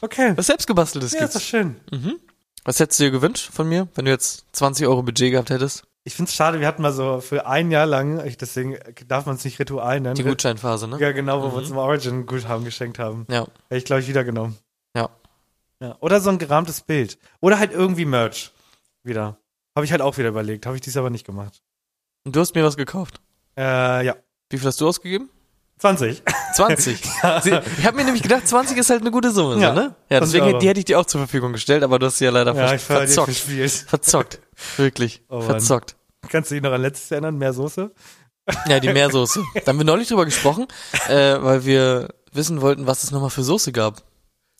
[0.00, 0.32] Okay.
[0.36, 1.34] Was selbstgebasteltes ja, gibt's.
[1.34, 1.76] ist doch schön.
[1.90, 2.14] Mhm.
[2.64, 5.84] Was hättest du dir gewünscht von mir, wenn du jetzt 20 Euro Budget gehabt hättest?
[6.06, 8.76] Ich find's schade, wir hatten mal so für ein Jahr lang, ich, deswegen
[9.08, 10.14] darf man es nicht Ritual nennen.
[10.16, 10.98] Die Gutscheinphase, ne?
[11.00, 13.26] Ja, genau, wo wir uns im Origin-Guthaben geschenkt haben.
[13.30, 13.46] Ja.
[13.68, 14.58] Hätte ich, glaube ich, wieder genommen.
[14.94, 15.08] Ja.
[15.80, 15.96] ja.
[16.00, 17.18] Oder so ein gerahmtes Bild.
[17.40, 18.52] Oder halt irgendwie Merch.
[19.02, 19.38] Wieder.
[19.74, 20.66] Habe ich halt auch wieder überlegt.
[20.66, 21.62] Habe ich dies aber nicht gemacht.
[22.24, 23.20] Und du hast mir was gekauft.
[23.56, 24.16] Äh, ja.
[24.50, 25.30] Wie viel hast du ausgegeben?
[25.78, 26.22] 20.
[26.54, 27.02] 20.
[27.42, 29.94] Sie, ich habe mir nämlich gedacht, 20 ist halt eine gute Summe, Ja, so, ne?
[30.10, 32.30] Ja, deswegen die hätte ich dir auch zur Verfügung gestellt, aber du hast sie ja
[32.30, 33.32] leider Ja, ver verzockt.
[33.32, 33.72] verspielt.
[33.72, 34.38] Verzockt.
[34.76, 35.22] Wirklich.
[35.28, 35.96] Oh verzockt.
[36.28, 37.36] Kannst du dich noch an letztes erinnern?
[37.36, 37.90] Mehr Soße?
[38.68, 39.42] Ja, die Meersoße.
[39.64, 40.66] Da haben wir neulich drüber gesprochen,
[41.08, 44.02] äh, weil wir wissen wollten, was es nochmal für Soße gab.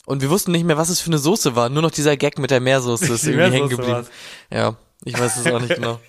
[0.07, 1.69] Und wir wussten nicht mehr, was es für eine Soße war.
[1.69, 3.91] Nur noch dieser Gag mit der Meersoße ist Die irgendwie hängen geblieben.
[3.91, 4.07] war's.
[4.51, 5.99] Ja, ich weiß es auch nicht genau.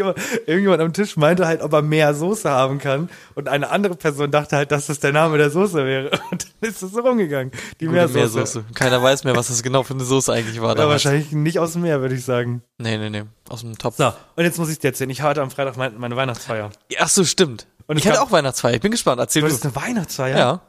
[0.00, 3.08] Jemand- Irgendjemand am Tisch meinte halt, ob er mehr Soße haben kann.
[3.34, 6.10] Und eine andere Person dachte halt, dass das der Name der Soße wäre.
[6.30, 7.52] Und dann ist es so rumgegangen.
[7.80, 8.18] Die Meersoße.
[8.18, 8.64] Meersoße.
[8.74, 10.76] Keiner weiß mehr, was das genau für eine Soße eigentlich war.
[10.76, 12.62] Ja, wahrscheinlich nicht aus dem Meer, würde ich sagen.
[12.78, 13.22] Nee, nee, nee.
[13.48, 13.96] Aus dem Topf.
[13.96, 15.10] So, und jetzt muss ich dir erzählen.
[15.10, 16.70] Ich hatte am Freitag mein, meine Weihnachtsfeier.
[16.98, 17.66] Ach so, stimmt.
[17.86, 18.74] Und ich ich hatte auch Weihnachtsfeier.
[18.74, 19.20] Ich bin gespannt.
[19.20, 19.54] Erzähl Du du.
[19.54, 20.38] hattest eine Weihnachtsfeier?
[20.38, 20.60] Ja.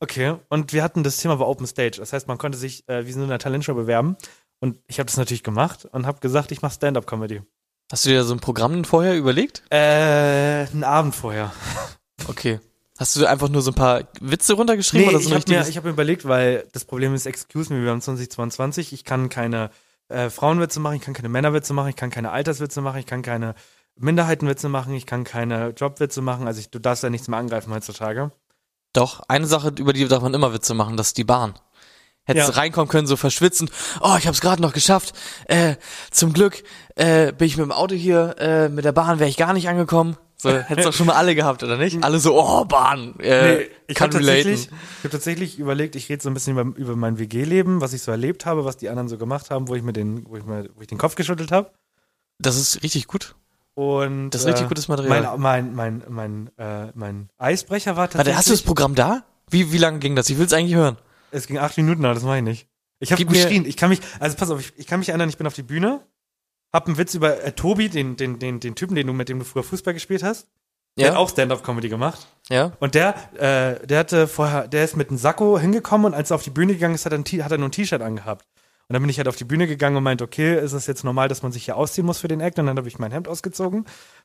[0.00, 0.34] Okay.
[0.50, 1.96] Und wir hatten das Thema war Open Stage.
[1.98, 4.16] Das heißt, man konnte sich äh, wie so eine Talentshow bewerben.
[4.60, 7.42] Und ich habe das natürlich gemacht und habe gesagt, ich mache Stand-up-Comedy.
[7.90, 9.62] Hast du dir so ein Programm denn vorher überlegt?
[9.70, 9.76] Äh,
[10.66, 11.52] einen Abend vorher.
[12.28, 12.58] Okay.
[12.98, 15.58] Hast du einfach nur so ein paar Witze runtergeschrieben oder so ich ein habe mir,
[15.58, 15.68] richtiges?
[15.68, 19.28] ich hab mir überlegt, weil das Problem ist, excuse me, wir haben 2022, ich kann
[19.28, 19.70] keine
[20.08, 23.22] äh, Frauenwitze machen, ich kann keine Männerwitze machen, ich kann keine Alterswitze machen, ich kann
[23.22, 23.54] keine
[23.96, 27.72] Minderheitenwitze machen, ich kann keine Jobwitze machen, also ich, du darfst ja nichts mehr angreifen
[27.72, 28.32] heutzutage.
[28.92, 31.54] Doch, eine Sache, über die darf man immer Witze machen, das ist die Bahn.
[32.26, 32.52] Hättest Ja.
[32.52, 35.14] du reinkommen können, so verschwitzend, oh, ich hab's gerade noch geschafft,
[35.46, 35.76] äh,
[36.10, 36.62] zum Glück,
[36.96, 39.68] äh, bin ich mit dem Auto hier, äh, mit der Bahn wäre ich gar nicht
[39.68, 40.16] angekommen.
[40.36, 42.02] So, hättest doch schon mal alle gehabt, oder nicht?
[42.04, 46.08] Alle so, oh, Bahn, äh, Nee, ich kann habe tatsächlich, ich hab tatsächlich überlegt, ich
[46.08, 48.88] rede so ein bisschen über, über mein WG-Leben, was ich so erlebt habe, was die
[48.88, 51.14] anderen so gemacht haben, wo ich mir den, wo ich mir, wo ich den Kopf
[51.14, 51.70] geschüttelt habe.
[52.38, 53.34] Das ist richtig gut.
[53.74, 55.38] Und Das ist richtig gutes Material.
[55.38, 58.36] Mein, mein, mein, mein, äh, mein Eisbrecher war Warte, tatsächlich.
[58.36, 59.22] hast du das Programm da?
[59.50, 60.28] Wie, wie lange ging das?
[60.28, 60.96] Ich will's eigentlich hören.
[61.36, 62.68] Es ging acht Minuten, aber das mache ich nicht.
[62.98, 63.64] Ich habe geschrien.
[63.66, 65.62] Ich kann mich, also pass auf, ich, ich kann mich erinnern, ich bin auf die
[65.62, 66.00] Bühne,
[66.72, 69.38] hab einen Witz über äh, Tobi, den, den, den, den Typen, den du, mit dem
[69.38, 70.48] du früher Fußball gespielt hast.
[70.98, 72.26] Der hat Ja, auch Stand-up-Comedy gemacht.
[72.48, 72.72] ja.
[72.80, 76.36] Und der, äh, der hatte vorher, der ist mit einem Sakko hingekommen und als er
[76.36, 78.46] auf die Bühne gegangen ist, hat er, ein hat er nur ein T-Shirt angehabt.
[78.88, 81.02] Und dann bin ich halt auf die Bühne gegangen und meinte, okay, ist es jetzt
[81.02, 82.60] normal, dass man sich hier ausziehen muss für den Act?
[82.60, 83.80] Und dann habe ich mein Hemd ausgezogen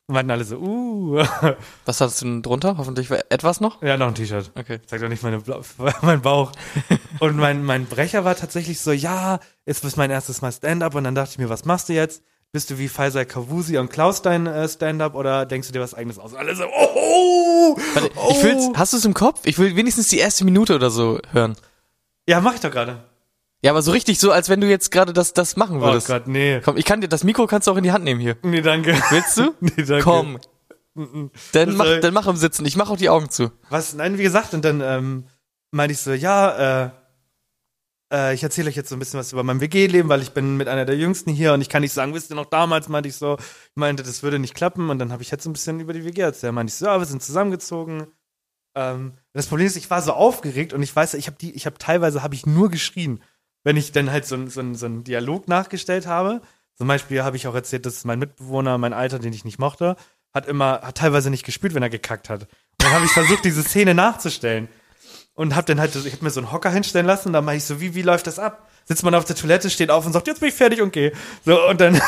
[0.06, 1.16] und meinten alle so, uh,
[1.84, 2.76] Was hattest du denn drunter?
[2.78, 3.82] Hoffentlich etwas noch?
[3.82, 4.52] ja, noch ein T-Shirt.
[4.54, 4.78] Okay.
[4.86, 5.42] Zeig doch nicht meine
[6.02, 6.52] mein Bauch.
[7.18, 11.02] Und mein, mein Brecher war tatsächlich so, ja, jetzt ist mein erstes Mal Stand-up und
[11.02, 12.22] dann dachte ich mir, was machst du jetzt?
[12.52, 15.94] Bist du wie Faisal Kavusi und Klaus dein äh, Stand-up oder denkst du dir was
[15.94, 16.34] eigenes aus?
[16.34, 18.28] Und alle so, oh, Warte, oh.
[18.30, 19.40] ich will's, hast du es im Kopf?
[19.44, 21.56] Ich will wenigstens die erste Minute oder so hören.
[22.28, 23.02] Ja, mach ich doch gerade.
[23.62, 26.08] Ja, aber so richtig so, als wenn du jetzt gerade das, das machen Oh würdest.
[26.08, 26.60] Gott, nee.
[26.60, 28.36] Komm, ich kann dir, das Mikro kannst du auch in die Hand nehmen hier.
[28.42, 28.94] Nee, danke.
[29.10, 29.54] Willst du?
[29.60, 30.02] Nee, danke.
[30.02, 30.38] Komm.
[31.52, 32.66] Dann mach, dann mach im Sitzen.
[32.66, 33.50] Ich mach auch die Augen zu.
[33.70, 33.94] Was?
[33.94, 35.24] Nein, wie gesagt, und dann ähm,
[35.70, 36.90] meinte ich so, ja, äh,
[38.12, 40.56] äh, ich erzähle euch jetzt so ein bisschen was über mein WG-Leben, weil ich bin
[40.56, 43.08] mit einer der Jüngsten hier und ich kann nicht sagen, wisst ihr noch damals, meinte
[43.08, 45.54] ich so, ich meinte, das würde nicht klappen und dann habe ich jetzt so ein
[45.54, 46.52] bisschen über die WG erzählt.
[46.52, 48.08] Meinte ich so, ja, wir sind zusammengezogen.
[48.74, 51.64] Ähm, das Problem ist, ich war so aufgeregt und ich weiß, ich habe die, ich
[51.64, 53.22] habe teilweise habe ich nur geschrien,
[53.64, 56.42] wenn ich dann halt so, so, so einen Dialog nachgestellt habe.
[56.74, 59.96] Zum Beispiel habe ich auch erzählt, dass mein Mitbewohner, mein Alter, den ich nicht mochte,
[60.32, 62.42] hat immer, hat teilweise nicht gespürt, wenn er gekackt hat.
[62.42, 62.48] Und
[62.78, 64.68] dann habe ich versucht, diese Szene nachzustellen.
[65.34, 67.58] Und hab dann halt, ich hab mir so einen Hocker hinstellen lassen und dann meinte
[67.58, 68.68] ich so, wie, wie läuft das ab?
[68.84, 71.12] Sitzt man auf der Toilette, steht auf und sagt, jetzt bin ich fertig und geh.
[71.46, 71.94] So, und dann,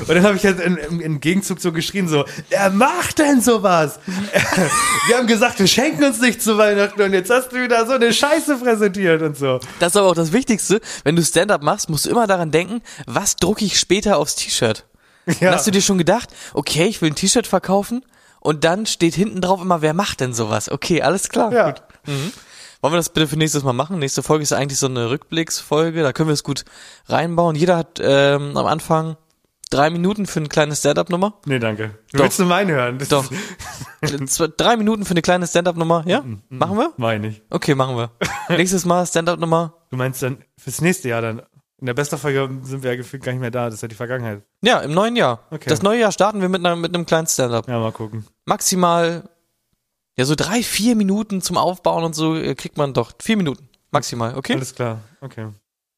[0.00, 3.98] und dann habe ich halt im, im Gegenzug so geschrien, so, wer macht denn sowas?
[5.08, 7.92] wir haben gesagt, wir schenken uns nicht zu Weihnachten und jetzt hast du wieder so
[7.92, 9.60] eine Scheiße präsentiert und so.
[9.80, 10.80] Das ist aber auch das Wichtigste.
[11.04, 14.86] Wenn du Stand-up machst, musst du immer daran denken, was drucke ich später aufs T-Shirt?
[15.40, 15.52] Ja.
[15.52, 18.04] Hast du dir schon gedacht, okay, ich will ein T-Shirt verkaufen
[18.40, 20.70] und dann steht hinten drauf immer, wer macht denn sowas?
[20.70, 21.52] Okay, alles klar.
[21.52, 21.66] Ja.
[21.70, 21.82] Gut.
[22.06, 22.32] Mhm.
[22.80, 23.98] Wollen wir das bitte für nächstes Mal machen?
[23.98, 26.64] Nächste Folge ist eigentlich so eine Rückblicksfolge, da können wir es gut
[27.06, 27.54] reinbauen.
[27.54, 29.16] Jeder hat ähm, am Anfang
[29.70, 31.34] drei Minuten für eine kleine Stand-up-Nummer.
[31.46, 31.98] Nee, danke.
[32.10, 32.24] Du Doch.
[32.24, 32.98] willst nur meinen hören.
[32.98, 33.30] Das Doch.
[34.56, 36.24] drei Minuten für eine kleine Stand-up-Nummer, ja?
[36.48, 36.92] Machen wir?
[36.96, 37.42] Meine ich.
[37.50, 38.10] Okay, machen wir.
[38.48, 39.74] Nächstes Mal Stand-up-Nummer.
[39.90, 41.42] Du meinst dann fürs nächste Jahr dann?
[41.80, 43.66] In der Bester-Folge sind wir ja gefühlt gar nicht mehr da.
[43.66, 44.42] Das ist ja die Vergangenheit.
[44.62, 45.46] Ja, im neuen Jahr.
[45.50, 45.68] Okay.
[45.68, 47.68] Das neue Jahr starten wir mit, einer, mit einem kleinen Stand-up.
[47.68, 48.26] Ja, mal gucken.
[48.44, 49.30] Maximal,
[50.20, 53.12] ja, so drei, vier Minuten zum Aufbauen und so äh, kriegt man doch.
[53.22, 53.66] Vier Minuten.
[53.90, 54.52] Maximal, okay?
[54.52, 55.00] Alles klar.
[55.22, 55.48] Okay.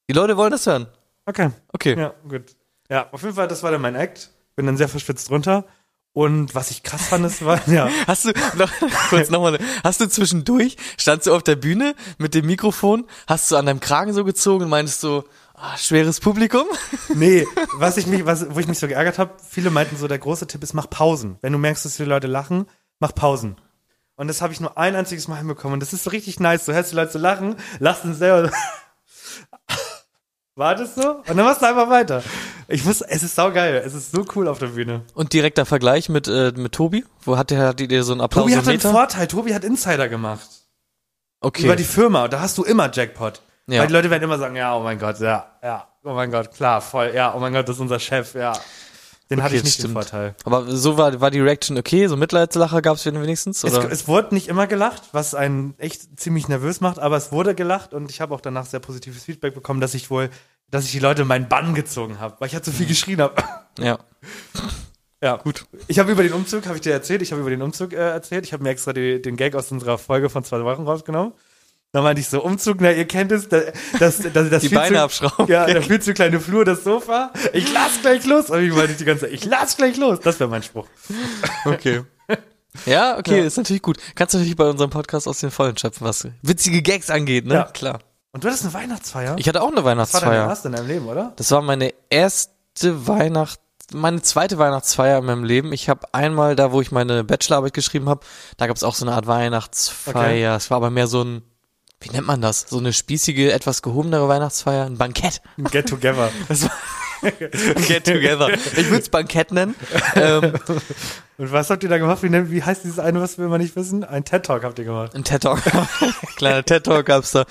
[0.09, 0.87] Die Leute wollen das hören.
[1.27, 1.51] Okay.
[1.73, 1.99] Okay.
[1.99, 2.55] Ja, gut.
[2.89, 4.31] Ja, auf jeden Fall, das war dann mein Act.
[4.55, 5.65] Bin dann sehr verschwitzt runter.
[6.13, 7.89] Und was ich krass fand, ist, war, ja.
[8.07, 8.71] Hast du, noch,
[9.09, 13.57] kurz nochmal, hast du zwischendurch, standst du auf der Bühne mit dem Mikrofon, hast du
[13.57, 16.67] an deinem Kragen so gezogen und meinst so, ah, schweres Publikum?
[17.15, 17.45] Nee,
[17.77, 20.47] was ich mich, was, wo ich mich so geärgert habe, viele meinten so, der große
[20.47, 21.39] Tipp ist, mach Pausen.
[21.41, 22.67] Wenn du merkst, dass die Leute lachen,
[23.01, 23.57] mach Pausen.
[24.17, 25.75] Und das habe ich nur ein einziges Mal hinbekommen.
[25.75, 26.67] Und das ist so richtig nice.
[26.67, 28.51] Du hörst die Leute so lachen, lachst dann selber.
[30.55, 31.11] Wartest du?
[31.11, 32.23] Und dann machst du einfach weiter.
[32.69, 33.83] Ich muss, es ist saugeil.
[33.85, 35.05] Es ist so cool auf der Bühne.
[35.15, 37.05] Und direkter Vergleich mit, äh, mit Tobi?
[37.23, 38.45] Wo hat der, hat die dir so einen Applaus?
[38.45, 39.27] Tobi hat einen Vorteil.
[39.27, 40.49] Tobi hat Insider gemacht.
[41.41, 41.65] Okay.
[41.65, 42.29] Über die Firma.
[42.29, 43.41] Da hast du immer Jackpot.
[43.67, 43.81] Ja.
[43.81, 46.53] Weil die Leute werden immer sagen, ja, oh mein Gott, ja, ja, oh mein Gott,
[46.53, 48.53] klar, voll, ja, oh mein Gott, das ist unser Chef, ja.
[49.33, 49.89] Den okay, hatte ich nicht stimmt.
[49.89, 50.35] den Vorteil.
[50.45, 52.07] Aber so war, war die Reaction okay?
[52.07, 53.65] So Mitleidslacher gab es wenigstens?
[53.65, 53.87] Oder?
[53.87, 57.55] Es, es wurde nicht immer gelacht, was einen echt ziemlich nervös macht, aber es wurde
[57.55, 60.29] gelacht und ich habe auch danach sehr positives Feedback bekommen, dass ich wohl,
[60.71, 63.23] dass ich die Leute in meinen Bann gezogen habe, weil ich halt so viel geschrien
[63.23, 63.43] habe.
[63.79, 64.01] Ja.
[65.23, 65.65] Ja, gut.
[65.87, 67.97] Ich habe über den Umzug, habe ich dir erzählt, ich habe über den Umzug äh,
[67.97, 68.45] erzählt.
[68.45, 71.33] Ich habe mir extra die, den Gag aus unserer Folge von zwei Wochen rausgenommen.
[71.93, 73.65] Da meinte ich so, Umzug, na, ihr kennt es, das,
[73.99, 75.47] das, das, das Die Beine zu, abschrauben.
[75.47, 77.31] Ja, der viel zu kleine Flur, das Sofa.
[77.53, 78.49] Ich lass gleich los.
[78.49, 80.21] Und ich meinte die ganze Zeit, ich lass gleich los.
[80.21, 80.89] Das wäre mein Spruch.
[81.67, 82.03] Okay.
[82.87, 83.45] Ja, okay, ja.
[83.45, 83.99] ist natürlich gut.
[84.15, 87.55] Kannst du natürlich bei unserem Podcast aus den Vollen schöpfen, was witzige Gags angeht, ne?
[87.55, 87.65] Ja.
[87.65, 87.99] Klar.
[88.33, 89.37] Und du hattest eine Weihnachtsfeier?
[89.39, 90.21] Ich hatte auch eine Weihnachtsfeier.
[90.21, 91.33] Das war deine erste in deinem Leben, oder?
[91.37, 93.61] Das war meine erste Weihnacht
[93.93, 95.73] meine zweite Weihnachtsfeier in meinem Leben.
[95.75, 98.25] Ich habe einmal da, wo ich meine Bachelorarbeit geschrieben habe,
[98.57, 100.53] da gab es auch so eine Art Weihnachtsfeier.
[100.53, 100.57] Okay.
[100.57, 101.43] Es war aber mehr so ein
[102.03, 102.67] wie nennt man das?
[102.69, 104.87] So eine spießige, etwas gehobenere Weihnachtsfeier?
[104.87, 105.41] Ein Bankett.
[105.57, 106.31] Ein Get Together.
[107.23, 108.53] Get Together.
[108.53, 109.75] Ich würde es Bankett nennen.
[110.17, 110.55] Ähm,
[111.39, 112.23] Und was habt ihr da gemacht?
[112.23, 114.05] Wie, wie heißt dieses eine, was wir immer nicht wissen?
[114.05, 115.15] Ein TED Talk habt ihr gemacht.
[115.15, 115.63] Ein TED Talk.
[116.37, 117.45] Kleiner TED Talk gab's da.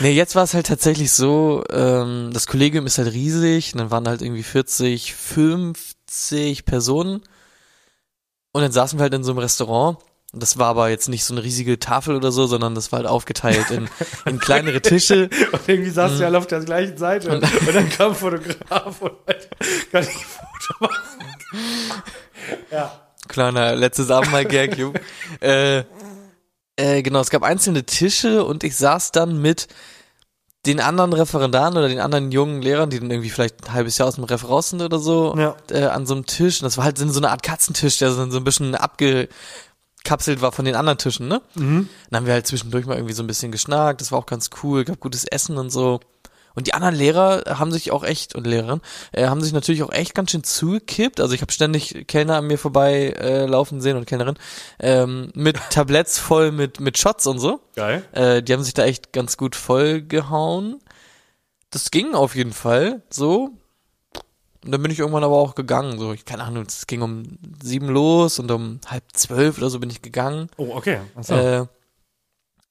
[0.00, 3.90] Nee, jetzt war es halt tatsächlich so, ähm, das Kollegium ist halt riesig, und dann
[3.90, 7.22] waren halt irgendwie 40, 50 Personen.
[8.52, 9.98] Und dann saßen wir halt in so einem Restaurant
[10.32, 13.08] das war aber jetzt nicht so eine riesige Tafel oder so, sondern das war halt
[13.08, 13.88] aufgeteilt in,
[14.24, 15.28] in kleinere Tische.
[15.52, 16.26] und irgendwie saßen sie mhm.
[16.26, 17.30] alle auf der gleichen Seite.
[17.30, 19.50] Und, und dann kam ein Fotograf und halt,
[19.92, 22.02] kann ich ein Foto machen?
[22.70, 22.98] ja.
[23.28, 24.78] Kleiner letztes Abendmahl-Gag,
[25.40, 25.84] äh,
[26.76, 29.68] äh, genau, es gab einzelne Tische und ich saß dann mit
[30.64, 34.08] den anderen Referendaren oder den anderen jungen Lehrern, die dann irgendwie vielleicht ein halbes Jahr
[34.08, 35.56] aus dem Referat sind oder so, ja.
[35.70, 36.60] äh, an so einem Tisch.
[36.60, 39.28] Und das war halt so eine Art Katzentisch, der so ein bisschen abge
[40.02, 41.40] abgekapselt war von den anderen Tischen, ne?
[41.54, 41.88] Mhm.
[42.10, 44.50] Dann haben wir halt zwischendurch mal irgendwie so ein bisschen geschnackt, das war auch ganz
[44.62, 46.00] cool, gab gutes Essen und so.
[46.54, 49.92] Und die anderen Lehrer haben sich auch echt, und Lehrerinnen, äh, haben sich natürlich auch
[49.92, 51.18] echt ganz schön zugekippt.
[51.18, 54.36] Also ich habe ständig Kellner an mir vorbei äh, laufen sehen und Kellnerin
[54.78, 57.60] ähm, mit Tabletts voll mit, mit Shots und so.
[57.74, 58.04] Geil.
[58.12, 60.80] Äh, die haben sich da echt ganz gut voll gehauen.
[61.70, 63.52] Das ging auf jeden Fall so.
[64.64, 65.98] Und dann bin ich irgendwann aber auch gegangen.
[65.98, 69.80] So, ich keine Ahnung, es ging um sieben los und um halb zwölf oder so
[69.80, 70.48] bin ich gegangen.
[70.56, 71.00] Oh, okay.
[71.20, 71.34] So.
[71.34, 71.66] Äh,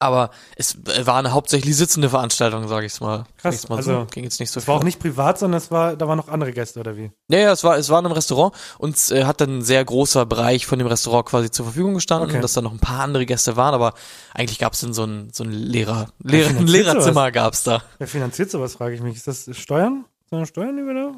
[0.01, 3.25] aber es war eine hauptsächlich sitzende Veranstaltung, sage ich mal.
[3.37, 4.07] Krass, mal also so.
[4.09, 6.27] ging jetzt nicht so Es war auch nicht privat, sondern es war, da waren noch
[6.27, 7.11] andere Gäste oder wie?
[7.29, 9.61] Ja, ja, es war, es war in einem Restaurant und es äh, hat dann ein
[9.61, 12.41] sehr großer Bereich von dem Restaurant quasi zur Verfügung gestanden, okay.
[12.41, 13.93] dass da noch ein paar andere Gäste waren, aber
[14.33, 17.33] eigentlich gab es dann so ein, so ein Lehrer, Lehrer ein Lehrerzimmer sowas?
[17.33, 17.83] gab's da.
[17.99, 19.17] Wer finanziert sowas, frage ich mich.
[19.17, 20.05] Ist das Steuern?
[20.31, 21.13] Sind das Steuern, die wir da?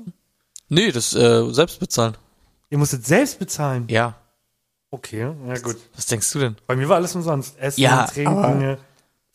[0.74, 2.18] Nee, das äh, selbst bezahlen.
[2.70, 3.86] Ihr musstet selbst bezahlen?
[3.90, 4.16] Ja.
[4.90, 5.78] Okay, ja gut.
[5.96, 6.56] Was denkst du denn?
[6.66, 7.58] Bei mir war alles umsonst.
[7.60, 8.78] Essen, ja, Trinken,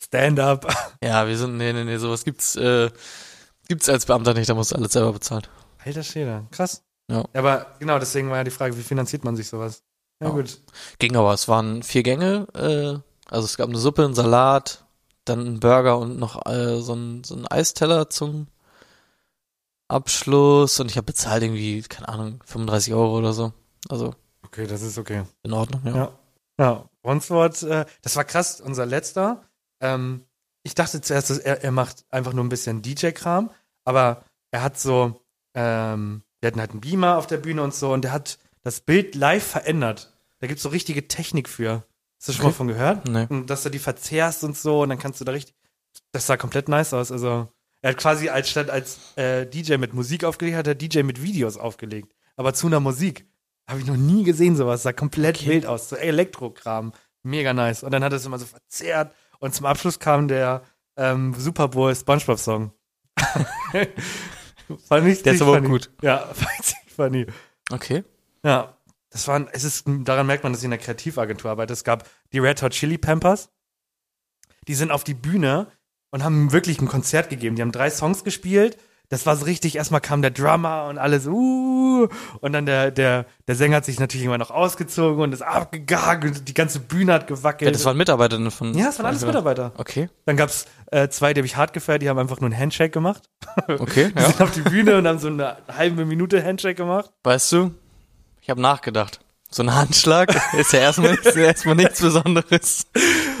[0.01, 0.67] Stand-up.
[1.03, 2.89] Ja, wir sind, nee, nee, nee, sowas gibt's, äh,
[3.69, 5.43] gibt's als Beamter nicht, da musst du alles selber bezahlen.
[5.85, 6.83] Alter Schäder, krass.
[7.09, 7.23] Ja.
[7.33, 9.83] Aber genau, deswegen war ja die Frage, wie finanziert man sich sowas?
[10.19, 10.33] Ja, ja.
[10.33, 10.59] gut.
[10.97, 12.99] Ging aber, es waren vier Gänge, äh,
[13.33, 14.83] also es gab eine Suppe, einen Salat,
[15.23, 18.47] dann einen Burger und noch äh, so, ein, so ein Eisteller zum
[19.89, 23.53] Abschluss und ich habe bezahlt irgendwie, keine Ahnung, 35 Euro oder so.
[23.89, 24.13] Also.
[24.45, 25.23] Okay, das ist okay.
[25.43, 25.95] In Ordnung, ja.
[25.95, 26.11] Ja,
[26.57, 26.89] ja.
[27.03, 29.43] Ronswort, äh, das war krass, unser letzter.
[29.81, 30.23] Ähm,
[30.63, 33.49] ich dachte zuerst, dass er, er macht einfach nur ein bisschen DJ-Kram,
[33.85, 35.21] aber er hat so,
[35.55, 38.81] ähm, wir hatten halt einen Beamer auf der Bühne und so und der hat das
[38.81, 40.13] Bild live verändert.
[40.39, 41.83] Da gibt's so richtige Technik für.
[42.17, 42.51] Hast du schon okay.
[42.51, 43.07] mal von gehört?
[43.07, 43.27] Nee.
[43.29, 45.55] Und dass du die verzerrst und so und dann kannst du da richtig.
[46.11, 47.11] Das sah komplett nice aus.
[47.11, 47.47] Also
[47.81, 51.21] er hat quasi als statt als äh, DJ mit Musik aufgelegt, hat er DJ mit
[51.21, 52.13] Videos aufgelegt.
[52.35, 53.25] Aber zu einer Musik.
[53.69, 54.83] Habe ich noch nie gesehen, sowas.
[54.83, 55.49] Sah komplett okay.
[55.49, 55.89] wild aus.
[55.89, 56.91] So Elektrokram.
[57.21, 57.83] Mega nice.
[57.83, 59.13] Und dann hat er es immer so verzerrt.
[59.39, 60.63] Und zum Abschluss kam der
[60.97, 62.71] ähm, Super Bowl SpongeBob Song.
[64.87, 65.91] fand ich Der ist aber gut.
[66.01, 67.27] Ja, fand ich funny.
[67.71, 68.03] Okay.
[68.43, 68.75] Ja.
[69.11, 71.73] Das waren, es ist, daran merkt man, dass ich in der Kreativagentur arbeite.
[71.73, 73.49] Es gab die Red Hot Chili Pampers.
[74.67, 75.67] Die sind auf die Bühne
[76.11, 77.55] und haben wirklich ein Konzert gegeben.
[77.55, 78.77] Die haben drei Songs gespielt.
[79.09, 82.07] das war so richtig, erstmal kam der Drummer und alles, uh,
[82.41, 86.29] und dann der, der, der Sänger hat sich natürlich immer noch ausgezogen und ist abgegangen
[86.29, 87.67] und die ganze Bühne hat gewackelt.
[87.67, 88.75] Ja, das waren Mitarbeiter von.
[88.75, 89.71] Ja, das waren alles Mitarbeiter.
[89.77, 90.09] Okay.
[90.25, 92.91] Dann gab's äh, zwei, die habe ich hart gefeiert, die haben einfach nur einen Handshake
[92.91, 93.23] gemacht.
[93.67, 94.11] Okay.
[94.15, 94.27] die ja.
[94.27, 97.11] sind auf die Bühne und haben so eine halbe Minute Handshake gemacht.
[97.23, 97.71] Weißt du,
[98.41, 99.19] ich habe nachgedacht.
[99.51, 102.85] So ein Handschlag ist ja erstmal, ist ja erstmal nichts Besonderes.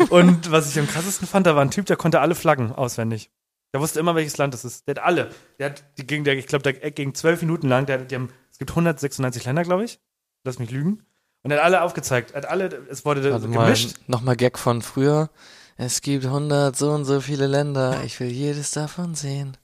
[0.09, 3.29] Und was ich am krassesten fand, da war ein Typ, der konnte alle Flaggen auswendig.
[3.73, 4.87] Der wusste immer, welches Land das ist.
[4.87, 5.29] Der hat alle.
[5.59, 7.85] Der hat, die ging, der, ich glaube, der ging zwölf Minuten lang.
[7.85, 9.99] Der, die haben, es gibt 196 Länder, glaube ich.
[10.43, 11.05] Lass mich lügen.
[11.43, 12.31] Und er hat alle aufgezeigt.
[12.31, 13.97] Er hat alle, es wurde also gemischt.
[14.07, 15.29] Nochmal Gag von früher.
[15.77, 18.03] Es gibt 100 so und so viele Länder.
[18.03, 19.55] Ich will jedes davon sehen.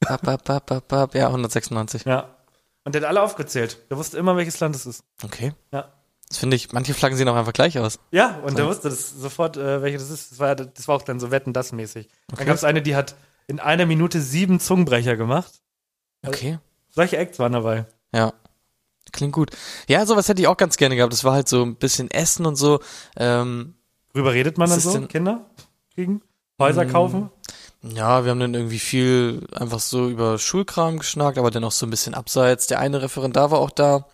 [0.00, 1.14] Bap, bap, bap, bap, bap.
[1.14, 2.04] Ja, 196.
[2.04, 2.37] Ja.
[2.88, 3.84] Und der hat alle aufgezählt.
[3.90, 5.04] Der wusste immer, welches Land es ist.
[5.22, 5.52] Okay.
[5.74, 5.92] Ja.
[6.26, 7.98] Das finde ich, manche Flaggen sehen auch einfach gleich aus.
[8.12, 8.56] Ja, und so.
[8.56, 10.32] der wusste das sofort, äh, welche das ist.
[10.32, 12.06] Das war, das war auch dann so Wetten, das mäßig.
[12.06, 12.36] Okay.
[12.38, 13.14] Dann gab es eine, die hat
[13.46, 15.60] in einer Minute sieben Zungenbrecher gemacht.
[16.26, 16.52] Okay.
[16.52, 17.84] Also, solche Acts waren dabei.
[18.14, 18.32] Ja.
[19.12, 19.50] Klingt gut.
[19.86, 21.12] Ja, sowas hätte ich auch ganz gerne gehabt.
[21.12, 22.80] Das war halt so ein bisschen Essen und so.
[23.18, 23.74] Ähm,
[24.14, 24.98] Worüber redet man dann so?
[25.02, 25.44] Kinder
[25.94, 26.22] kriegen?
[26.58, 27.30] Häuser mm, kaufen?
[27.82, 31.86] Ja, wir haben dann irgendwie viel einfach so über Schulkram geschnackt, aber dann auch so
[31.86, 32.66] ein bisschen abseits.
[32.66, 34.06] Der eine Referent da war auch da,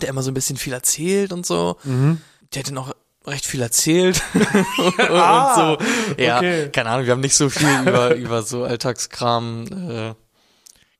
[0.00, 1.76] der immer so ein bisschen viel erzählt und so.
[1.84, 2.20] Mhm.
[2.54, 2.92] Der hat dann auch
[3.26, 5.84] recht viel erzählt und ah, so.
[6.22, 6.70] Ja, okay.
[6.70, 10.14] keine Ahnung, wir haben nicht so viel über, über so Alltagskram äh,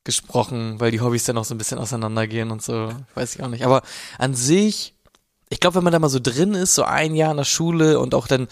[0.05, 2.93] gesprochen, weil die Hobbys dann auch so ein bisschen auseinandergehen und so.
[3.15, 3.65] Weiß ich auch nicht.
[3.65, 3.83] Aber
[4.19, 4.95] an sich,
[5.49, 7.99] ich glaube, wenn man da mal so drin ist, so ein Jahr in der Schule
[7.99, 8.49] und auch dann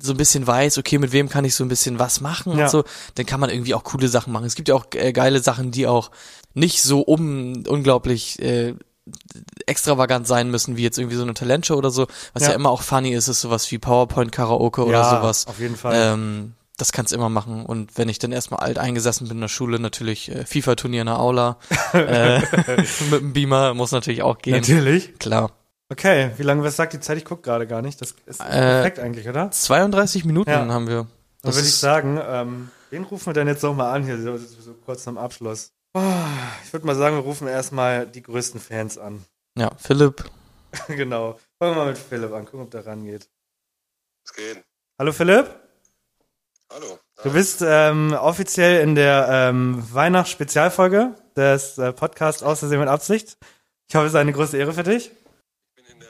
[0.00, 2.64] so ein bisschen weiß, okay, mit wem kann ich so ein bisschen was machen ja.
[2.64, 4.46] und so, dann kann man irgendwie auch coole Sachen machen.
[4.46, 6.10] Es gibt ja auch äh, geile Sachen, die auch
[6.54, 8.74] nicht so um unglaublich äh,
[9.66, 12.06] extravagant sein müssen, wie jetzt irgendwie so eine Talentshow oder so.
[12.32, 15.46] Was ja, ja immer auch funny ist, ist sowas wie PowerPoint-Karaoke oder sowas.
[15.46, 15.94] auf jeden Fall.
[15.96, 17.64] Ähm, das kannst immer machen.
[17.64, 21.06] Und wenn ich dann erstmal alt eingesessen bin in der Schule, natürlich äh, FIFA-Turnier in
[21.06, 21.58] der Aula.
[21.92, 22.40] äh,
[23.10, 24.54] mit dem Beamer muss natürlich auch gehen.
[24.54, 25.18] Natürlich.
[25.18, 25.52] Klar.
[25.92, 27.18] Okay, wie lange, was sagt die Zeit?
[27.18, 28.00] Ich gucke gerade gar nicht.
[28.00, 29.50] Das ist äh, perfekt eigentlich, oder?
[29.50, 30.66] 32 Minuten ja.
[30.66, 31.06] haben wir.
[31.42, 34.74] Dann würde ich sagen, ähm, wen rufen wir denn jetzt nochmal an hier, so, so
[34.84, 35.72] kurz zum Abschluss?
[35.94, 36.00] Oh,
[36.64, 39.22] ich würde mal sagen, wir rufen erstmal die größten Fans an.
[39.58, 40.24] Ja, Philipp.
[40.88, 41.38] genau.
[41.58, 43.28] Fangen wir mal mit Philipp an, gucken, ob der rangeht.
[44.24, 44.64] Es geht.
[44.98, 45.50] Hallo Philipp.
[46.72, 46.98] Hallo.
[47.22, 53.36] Du bist ähm, offiziell in der ähm, Weihnachtsspezialfolge des äh, Podcasts Außersehen mit Absicht.
[53.88, 55.10] Ich hoffe, es ist eine große Ehre für dich.
[55.10, 56.08] Ich bin in der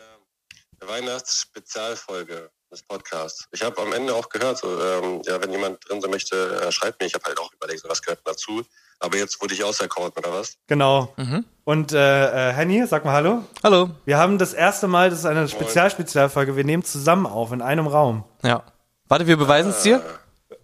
[0.88, 3.46] Weihnachtsspezialfolge des Podcasts.
[3.52, 6.72] Ich habe am Ende auch gehört, so, ähm, ja, wenn jemand drin sein möchte, äh,
[6.72, 7.06] schreibt mir.
[7.06, 8.62] Ich habe halt auch überlegt, so, was gehört dazu.
[8.98, 10.56] Aber jetzt wurde ich auserkoren, oder was?
[10.68, 11.12] Genau.
[11.16, 11.44] Mhm.
[11.64, 13.44] Und äh, äh, Henny, sag mal Hallo.
[13.62, 13.90] Hallo.
[14.04, 17.86] Wir haben das erste Mal, das ist eine Spezialspezialfolge, wir nehmen zusammen auf, in einem
[17.86, 18.24] Raum.
[18.42, 18.62] Ja.
[19.08, 20.02] Warte, wir beweisen es dir.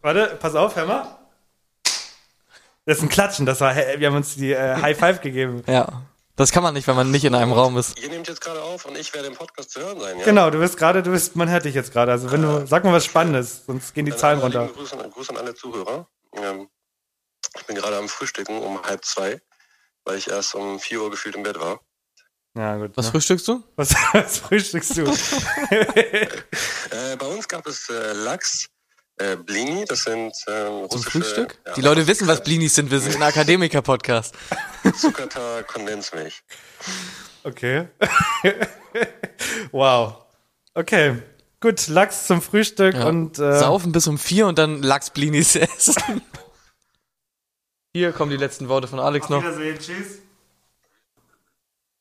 [0.00, 1.18] Warte, pass auf, hör mal.
[2.84, 5.62] Das ist ein Klatschen, das war, wir haben uns die äh, High Five gegeben.
[5.66, 6.04] Ja.
[6.38, 7.98] Das kann man nicht, wenn man nicht in einem Raum ist.
[7.98, 10.24] Ihr nehmt jetzt gerade auf und ich werde im Podcast zu hören sein, ja?
[10.24, 12.12] Genau, du bist gerade, du bist, man hört dich jetzt gerade.
[12.12, 14.68] Also wenn du, sag mal was Spannendes, sonst gehen die Dann Zahlen runter.
[14.68, 16.08] Gruß an, Gruß an alle Zuhörer.
[16.34, 16.68] Ähm,
[17.56, 19.40] ich bin gerade am Frühstücken um halb zwei,
[20.04, 21.80] weil ich erst um vier Uhr gefühlt im Bett war.
[22.56, 22.92] Ja, gut.
[22.94, 23.12] Was ne?
[23.12, 23.64] frühstückst du?
[23.74, 25.06] Was, was frühstückst du?
[25.70, 28.68] äh, bei uns gab es äh, Lachs,
[29.18, 31.58] äh, Blini, das sind ähm, Zum Frühstück?
[31.66, 32.90] Ja, Die Leute wissen, was Blinis sind.
[32.90, 34.34] Wir sind ein Akademiker-Podcast.
[34.96, 36.42] Zuckertar, Kondensmilch.
[37.44, 37.88] Okay.
[39.72, 40.16] wow.
[40.74, 41.22] Okay.
[41.60, 43.06] Gut, Lachs zum Frühstück ja.
[43.06, 46.22] und äh, Saufen bis um vier und dann Lachs-Blinis essen.
[47.92, 49.42] Hier kommen die letzten Worte von Alex Auf noch.
[49.42, 50.18] Wiedersehen, tschüss.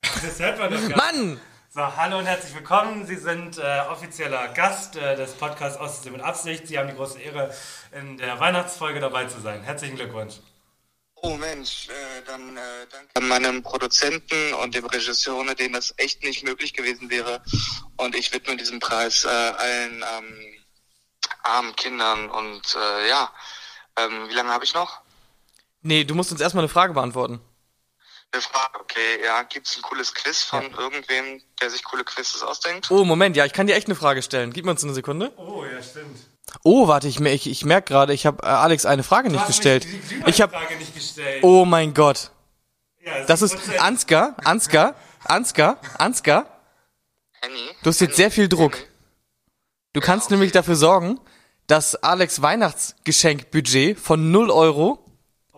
[0.01, 1.39] Das hört man doch Mann!
[1.77, 3.05] So, hallo und herzlich willkommen.
[3.05, 6.65] Sie sind äh, offizieller Gast äh, des Podcasts Ostsee mit Absicht.
[6.65, 7.53] Sie haben die große Ehre,
[7.91, 9.61] in der Weihnachtsfolge dabei zu sein.
[9.61, 10.37] Herzlichen Glückwunsch.
[11.17, 15.93] Oh Mensch, äh, dann äh, danke an meinem Produzenten und dem Regisseur, ohne den das
[15.97, 17.43] echt nicht möglich gewesen wäre.
[17.95, 20.53] Und ich widme diesen Preis äh, allen ähm,
[21.43, 22.27] armen Kindern.
[22.31, 23.31] Und äh, ja,
[23.97, 25.01] ähm, wie lange habe ich noch?
[25.83, 27.39] Nee, du musst uns erstmal eine Frage beantworten.
[28.31, 29.43] Eine Frage, okay, ja.
[29.43, 30.77] Gibt es ein cooles Quiz von ja.
[30.77, 32.91] irgendwem, der sich coole Quizzes ausdenkt?
[32.91, 34.51] Oh, Moment, ja, ich kann dir echt eine Frage stellen.
[34.51, 35.31] Gib mir uns eine Sekunde.
[35.37, 36.17] Oh, ja, stimmt.
[36.63, 39.85] Oh, warte, ich, ich, ich merke gerade, ich habe äh, Alex eine Frage nicht gestellt.
[40.25, 41.43] Ich habe nicht gestellt.
[41.43, 42.31] Oh mein Gott.
[42.99, 46.45] Ja, das ist Ansgar, Ansgar, Ansgar, Ansgar.
[47.41, 47.69] Henny?
[47.83, 48.77] Du hast jetzt sehr viel Druck.
[49.93, 50.33] Du kannst ja, okay.
[50.35, 51.19] nämlich dafür sorgen,
[51.67, 55.06] dass Alex Weihnachtsgeschenkbudget von 0 Euro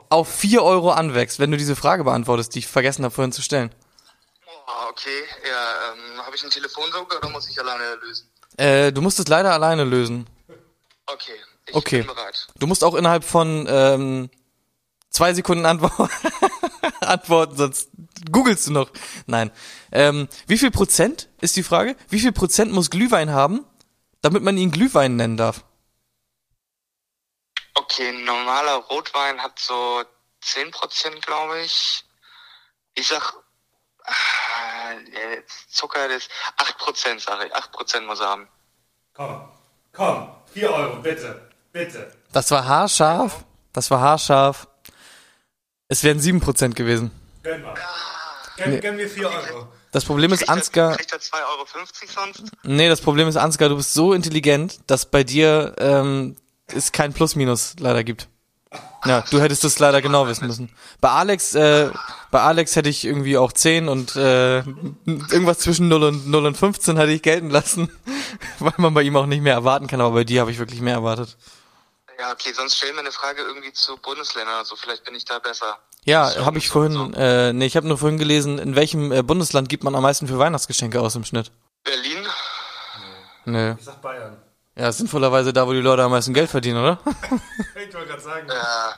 [0.09, 3.41] auf 4 Euro anwächst, wenn du diese Frage beantwortest, die ich vergessen habe vorhin zu
[3.41, 3.73] stellen.
[4.45, 5.23] Oh, okay.
[5.47, 8.29] Ja, ähm, habe ich einen Telefonjoker oder muss ich alleine lösen?
[8.57, 10.27] Äh, du musst es leider alleine lösen.
[11.05, 11.33] Okay,
[11.67, 11.99] ich okay.
[11.99, 12.47] bin bereit.
[12.59, 14.29] Du musst auch innerhalb von ähm,
[15.09, 16.11] Zwei Sekunden Antwort
[17.01, 17.89] antworten, sonst
[18.31, 18.91] googelst du noch.
[19.25, 19.51] Nein.
[19.91, 21.95] Ähm, wie viel Prozent ist die Frage?
[22.09, 23.65] Wie viel Prozent muss Glühwein haben,
[24.21, 25.65] damit man ihn Glühwein nennen darf?
[27.79, 30.03] Okay, normaler Rotwein hat so
[30.41, 32.03] 10 Prozent, glaube ich.
[32.93, 33.33] Ich sag,
[34.05, 37.55] äh, Zucker ist 8 Prozent, sage ich.
[37.55, 38.47] 8 Prozent muss er haben.
[39.13, 39.49] Komm,
[39.93, 42.13] komm, 4 Euro, bitte, bitte.
[42.33, 43.45] Das war haarscharf.
[43.71, 44.67] Das war haarscharf.
[45.87, 47.11] Es wären 7% gewesen.
[47.43, 47.75] Gönn mal.
[48.57, 48.79] Gönn, nee.
[48.81, 49.71] gönn mir 4 Euro.
[49.91, 50.97] Das Problem ist, Ansgar.
[50.97, 51.65] Kriegt er 2,50 Euro
[52.07, 52.43] sonst?
[52.63, 56.35] Nee, das Problem ist, Ansgar, du bist so intelligent, dass bei dir ähm,
[56.73, 58.27] es kein Plus-Minus leider gibt.
[59.05, 60.69] Ja, du hättest es leider genau wissen müssen.
[60.99, 61.89] Bei Alex, äh,
[62.31, 66.57] bei Alex hätte ich irgendwie auch 10 und äh, irgendwas zwischen 0 und 0 und
[66.57, 67.89] 15 hatte ich gelten lassen,
[68.59, 70.81] weil man bei ihm auch nicht mehr erwarten kann, aber bei dir habe ich wirklich
[70.81, 71.37] mehr erwartet.
[72.19, 75.23] Ja, okay, sonst stellen wir eine Frage irgendwie zu Bundesländern oder so, vielleicht bin ich
[75.23, 75.77] da besser.
[76.03, 77.11] Ja, habe ich vorhin, so.
[77.13, 80.27] äh, nee, ich habe nur vorhin gelesen, in welchem äh, Bundesland gibt man am meisten
[80.27, 81.51] für Weihnachtsgeschenke aus im Schnitt?
[81.83, 82.27] Berlin?
[83.45, 83.75] Nee.
[83.79, 84.37] Ich sag Bayern.
[84.79, 86.99] Ja, sinnvollerweise da, wo die Leute am meisten Geld verdienen, oder?
[87.05, 88.47] ich wollte gerade sagen.
[88.47, 88.93] Ja.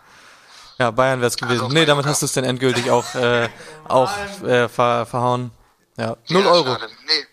[0.78, 1.64] Ja, Bayern wär's gewesen.
[1.64, 3.50] Also nee, damit hast du es dann endgültig auch, äh,
[3.88, 4.12] auch
[4.44, 5.50] äh, ver, verhauen.
[5.98, 6.74] Ja, null ja, Euro.
[6.74, 6.88] Schade.
[7.08, 7.26] Nee,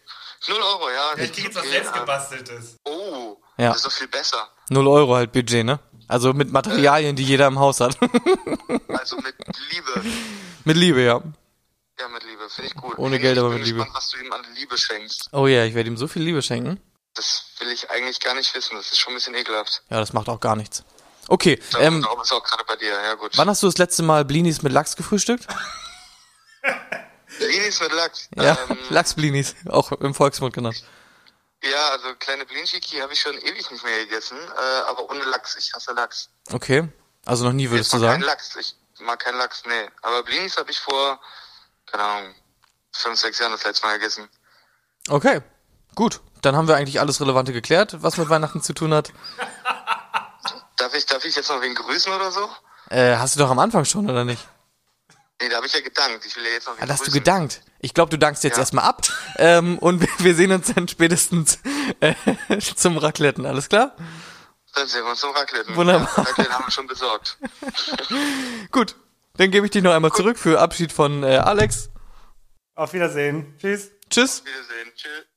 [0.48, 1.22] null Euro, ja.
[1.22, 2.76] Ich krieg jetzt was selbst gebasteltes.
[2.84, 3.68] Oh, ja.
[3.68, 4.48] das ist doch viel besser.
[4.70, 5.78] Null Euro halt Budget, ne?
[6.08, 7.98] Also mit Materialien, die jeder im Haus hat.
[8.88, 9.34] also mit
[9.72, 10.10] Liebe.
[10.64, 11.20] Mit Liebe, ja.
[12.00, 12.96] Ja, mit Liebe, finde ich gut.
[12.96, 13.82] Ohne Geld, aber mit Liebe.
[13.82, 15.28] Ich bin gespannt, was du ihm an Liebe schenkst.
[15.32, 16.80] Oh ja, yeah, ich werde ihm so viel Liebe schenken.
[17.18, 18.76] Das will ich eigentlich gar nicht wissen.
[18.76, 19.82] Das ist schon ein bisschen ekelhaft.
[19.90, 20.84] Ja, das macht auch gar nichts.
[21.26, 21.60] Okay.
[21.72, 23.36] Das ähm, ist auch gerade bei dir, ja gut.
[23.36, 25.48] Wann hast du das letzte Mal Blinis mit Lachs gefrühstückt?
[27.38, 28.28] Blinis mit Lachs?
[28.36, 30.84] Ja, ähm, Lachsblinis, auch im Volksmund genannt.
[31.64, 35.56] Ja, also kleine Blinchiki habe ich schon ewig nicht mehr gegessen, äh, aber ohne Lachs.
[35.56, 36.30] Ich hasse Lachs.
[36.52, 36.88] Okay.
[37.24, 38.20] Also noch nie würdest du sagen?
[38.20, 38.54] Kein Lachs.
[38.54, 39.90] Ich mag keinen Lachs, nee.
[40.02, 41.20] Aber Blinis habe ich vor,
[41.86, 42.34] keine Ahnung,
[42.92, 44.28] fünf, sechs Jahren das letzte Mal gegessen.
[45.08, 45.42] Okay.
[45.98, 46.20] Gut.
[46.42, 49.12] Dann haben wir eigentlich alles Relevante geklärt, was mit Weihnachten zu tun hat.
[50.76, 52.48] Darf ich, darf ich jetzt noch wen grüßen oder so?
[52.88, 54.46] Äh, hast du doch am Anfang schon, oder nicht?
[55.42, 56.24] Nee, da habe ich ja gedankt.
[56.24, 57.62] Ich will ja jetzt noch wen ah, Hast du gedankt?
[57.80, 58.60] Ich glaube, du dankst jetzt ja.
[58.60, 59.08] erstmal ab.
[59.38, 61.58] Ähm, und wir, wir, sehen uns dann spätestens
[61.98, 62.14] äh,
[62.76, 63.96] zum Racletten, alles klar?
[64.76, 65.74] Dann sehen wir uns zum Racletten.
[65.74, 66.08] Wunderbar.
[66.16, 67.38] Ja, Raclette haben wir schon besorgt.
[68.70, 68.94] Gut,
[69.36, 70.18] dann gebe ich dich noch einmal Gut.
[70.18, 71.90] zurück für Abschied von äh, Alex.
[72.76, 73.58] Auf Wiedersehen.
[73.58, 73.90] Tschüss.
[74.08, 74.42] Tschüss.
[74.42, 74.92] Auf Wiedersehen.
[74.94, 75.27] Tschüss.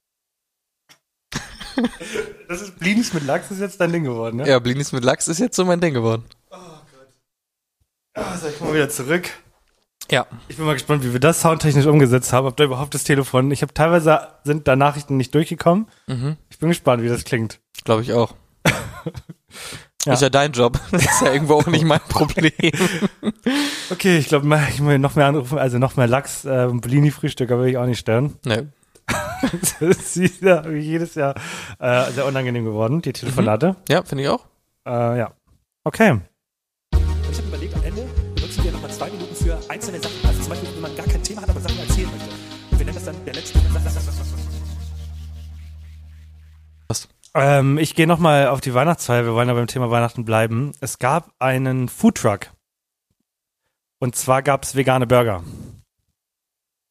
[2.47, 4.47] Das ist Blinis mit Lachs ist jetzt dein Ding geworden, ne?
[4.47, 6.25] Ja, Blinis mit Lachs ist jetzt so mein Ding geworden.
[6.49, 8.25] Oh Gott.
[8.25, 9.29] Also, ich komme wieder zurück.
[10.11, 10.27] Ja.
[10.49, 13.49] Ich bin mal gespannt, wie wir das soundtechnisch umgesetzt haben, ob da überhaupt das Telefon.
[13.51, 15.87] Ich habe teilweise sind da Nachrichten nicht durchgekommen.
[16.07, 16.35] Mhm.
[16.49, 17.59] Ich bin gespannt, wie das klingt.
[17.85, 18.35] Glaube ich auch.
[20.05, 20.13] ja.
[20.13, 20.79] Ist ja dein Job.
[20.91, 22.51] Das ist ja irgendwo auch nicht mein Problem.
[23.89, 27.63] okay, ich glaube, ich will noch mehr anrufen, also noch mehr Lachs, äh, Blini-Frühstück, aber
[27.63, 28.35] will ich auch nicht stören.
[28.43, 28.63] Nee.
[29.79, 31.35] das ist ja wie jedes Jahr
[31.79, 33.69] äh, sehr unangenehm geworden, die Telefonate.
[33.69, 33.75] Mhm.
[33.89, 34.45] Ja, finde ich auch.
[34.85, 35.31] Äh, ja.
[35.83, 36.19] Okay.
[37.31, 40.27] Ich habe überlegt, am Ende benutzen wir nochmal zwei Minuten für einzelne Sachen.
[40.27, 42.29] Also zum Beispiel, wenn man gar kein Thema hat, aber Sachen erzählen möchte.
[42.71, 43.59] Und wir nennen das dann der letzte.
[46.87, 47.07] Was?
[47.33, 49.25] Ähm, ich gehe nochmal auf die Weihnachtsfeier.
[49.25, 50.73] Wir wollen ja beim Thema Weihnachten bleiben.
[50.81, 52.51] Es gab einen Foodtruck.
[53.99, 55.43] Und zwar gab es vegane Burger.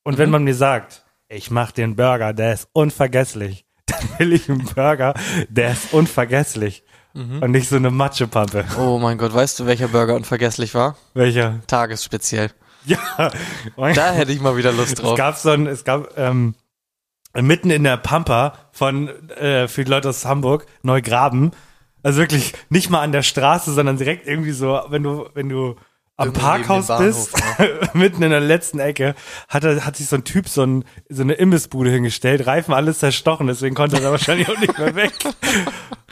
[0.04, 0.18] Und mhm.
[0.18, 3.64] wenn man mir sagt, ich mach den Burger, der ist unvergesslich.
[3.86, 5.14] Dann will ich einen Burger,
[5.48, 6.84] der ist unvergesslich.
[7.14, 7.42] Mhm.
[7.42, 8.64] Und nicht so eine Matschepampe.
[8.78, 10.96] Oh mein Gott, weißt du, welcher Burger unvergesslich war?
[11.14, 11.60] Welcher?
[11.66, 12.50] Tagesspeziell.
[12.84, 12.98] Ja.
[13.76, 15.12] da hätte ich mal wieder Lust drauf.
[15.12, 16.54] Es gab so ein, es gab ähm,
[17.34, 21.50] mitten in der Pampa von äh, für die Leute aus Hamburg Neugraben.
[22.02, 25.76] Also wirklich nicht mal an der Straße, sondern direkt irgendwie so, wenn du wenn du
[26.20, 27.66] am Parkhaus bist, ja.
[27.94, 29.14] mitten in der letzten Ecke,
[29.48, 32.98] hat, er, hat sich so ein Typ so, ein, so eine Imbissbude hingestellt, Reifen alles
[32.98, 35.12] zerstochen, deswegen konnte er da wahrscheinlich auch nicht mehr weg.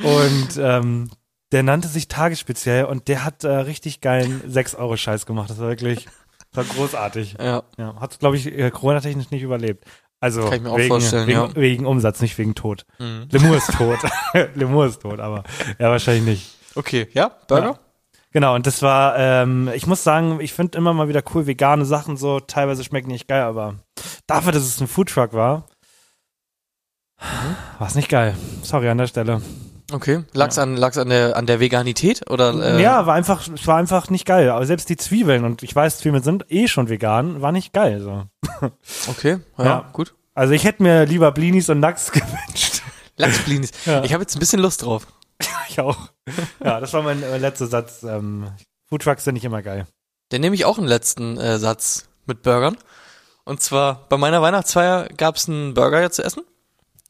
[0.02, 1.10] Und ähm,
[1.52, 5.50] der nannte sich Tagesspeziell und der hat äh, richtig geilen 6-Euro-Scheiß gemacht.
[5.50, 6.06] Das war wirklich
[6.52, 7.36] das war großartig.
[7.38, 7.62] Ja.
[7.76, 9.84] ja hat, glaube ich, äh, Corona-technisch nicht überlebt.
[10.20, 11.54] Also Kann ich mir auch wegen, vorstellen, wegen, ja.
[11.54, 12.86] wegen Umsatz, nicht wegen Tod.
[12.98, 13.28] Mhm.
[13.30, 13.98] Lemur ist tot.
[14.54, 15.44] Lemur ist tot, aber
[15.78, 16.56] ja, wahrscheinlich nicht.
[16.74, 17.66] Okay, ja, Burger?
[17.66, 17.78] Ja.
[18.30, 21.84] Genau, und das war, ähm, ich muss sagen, ich finde immer mal wieder cool vegane
[21.84, 23.76] Sachen so, teilweise schmecken nicht geil, aber
[24.26, 25.64] dafür, dass es ein Foodtruck war,
[27.78, 28.36] war es nicht geil.
[28.62, 29.40] Sorry an der Stelle.
[29.90, 30.64] Okay, lag's ja.
[30.64, 32.82] an lag's an der an der Veganität oder äh?
[32.82, 35.98] Ja, war einfach es war einfach nicht geil, aber selbst die Zwiebeln und ich weiß,
[35.98, 38.24] Zwiebeln sind eh schon vegan, war nicht geil so.
[39.08, 39.90] Okay, ja, ja.
[39.94, 40.14] gut.
[40.34, 42.82] Also ich hätte mir lieber Blinis und Lachs gewünscht.
[43.16, 43.72] Lachsblinis.
[43.84, 44.04] Ja.
[44.04, 45.06] Ich habe jetzt ein bisschen Lust drauf.
[45.68, 46.10] Ich auch.
[46.62, 48.02] Ja, das war mein, mein letzter Satz.
[48.02, 48.50] Ähm,
[48.86, 49.86] Foodtrucks sind nicht immer geil.
[50.30, 52.76] Dann nehme ich auch einen letzten äh, Satz mit Burgern.
[53.44, 56.42] Und zwar bei meiner Weihnachtsfeier gab es einen Burger ja zu essen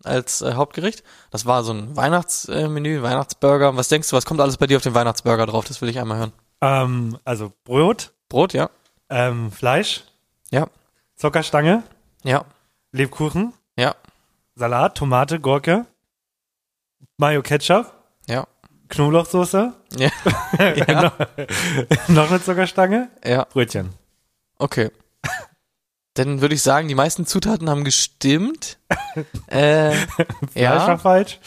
[0.05, 1.03] als äh, Hauptgericht.
[1.31, 3.77] Das war so ein Weihnachtsmenü, Weihnachtsburger.
[3.77, 5.65] Was denkst du, was kommt alles bei dir auf den Weihnachtsburger drauf?
[5.65, 6.33] Das will ich einmal hören.
[6.61, 8.71] Ähm, also Brot, Brot, ja.
[9.11, 10.05] ähm, Fleisch,
[10.51, 10.69] Ja.
[11.17, 11.83] Zuckerstange,
[12.23, 12.45] Ja.
[12.93, 13.97] Lebkuchen, Ja.
[14.55, 15.87] Salat, Tomate, Gurke,
[17.17, 17.93] Mayo Ketchup,
[18.29, 18.47] Ja.
[18.89, 20.11] Knoblauchsoße, Ja.
[20.59, 21.03] ja.
[21.03, 23.45] noch, noch eine Zuckerstange, ja.
[23.45, 23.91] Brötchen.
[24.59, 24.91] Okay.
[26.15, 28.79] Dann würde ich sagen, die meisten Zutaten haben gestimmt.
[29.47, 30.99] äh, Fleisch war ja.
[30.99, 31.39] falsch.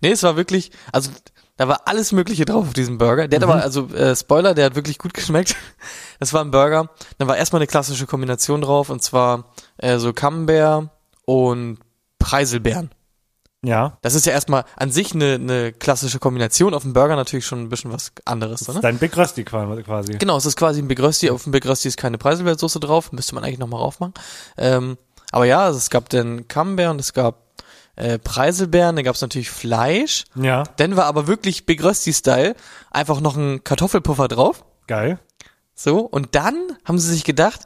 [0.00, 1.10] Nee, es war wirklich, also
[1.56, 3.28] da war alles Mögliche drauf auf diesem Burger.
[3.28, 5.56] Der hat aber, also äh, Spoiler, der hat wirklich gut geschmeckt.
[6.20, 6.90] Das war ein Burger.
[7.18, 10.90] Dann war erstmal eine klassische Kombination drauf und zwar äh, so Camembert
[11.24, 11.78] und
[12.18, 12.90] Preiselbeeren.
[13.64, 13.98] Ja.
[14.00, 16.72] Das ist ja erstmal an sich eine, eine klassische Kombination.
[16.72, 18.60] Auf dem Burger natürlich schon ein bisschen was anderes.
[18.60, 18.80] Das ist ne?
[18.80, 20.14] dein Big Rösti quasi.
[20.14, 21.30] Genau, es ist quasi ein Big Rösti.
[21.30, 23.12] Auf dem Big Rösti ist keine Preiselbeersoße drauf.
[23.12, 24.14] Müsste man eigentlich nochmal raufmachen.
[24.56, 24.96] Ähm,
[25.30, 27.36] aber ja, also es gab den Camembert und es gab
[27.96, 28.96] äh, Preiselbeeren.
[28.96, 30.24] Dann gab es natürlich Fleisch.
[30.34, 32.56] Ja, Dann war aber wirklich Big Rösti-Style
[32.90, 34.64] einfach noch ein Kartoffelpuffer drauf.
[34.86, 35.18] geil.
[35.74, 37.60] So, und dann haben sie sich gedacht,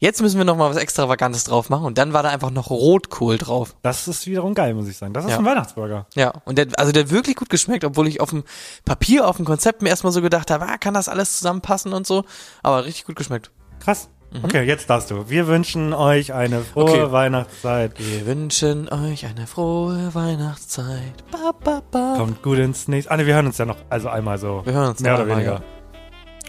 [0.00, 1.84] jetzt müssen wir noch mal was Extravagantes drauf machen.
[1.84, 3.74] Und dann war da einfach noch Rotkohl drauf.
[3.82, 5.12] Das ist wiederum geil, muss ich sagen.
[5.12, 5.38] Das ist Ja.
[5.38, 6.06] ein Weihnachtsburger.
[6.16, 8.42] Ja, und der, also der hat wirklich gut geschmeckt, obwohl ich auf dem
[8.84, 12.06] Papier, auf dem Konzept mir erstmal so gedacht habe, ah, kann das alles zusammenpassen und
[12.06, 12.24] so.
[12.64, 13.50] Aber richtig gut geschmeckt.
[13.78, 14.08] Krass.
[14.44, 15.28] Okay, jetzt darfst du.
[15.28, 16.90] Wir wünschen euch eine frohe Mhm.
[17.02, 17.12] Okay.
[17.12, 17.92] Weihnachtszeit.
[17.98, 21.24] Wir wünschen euch eine frohe Weihnachtszeit.
[21.32, 22.14] Ba, ba, ba.
[22.16, 23.10] Kommt gut ins nächste.
[23.10, 24.62] Ah, ne, wir hören uns ja noch, also einmal so.
[24.64, 25.52] Wir hören uns Mehr oder weniger.
[25.54, 25.60] ja.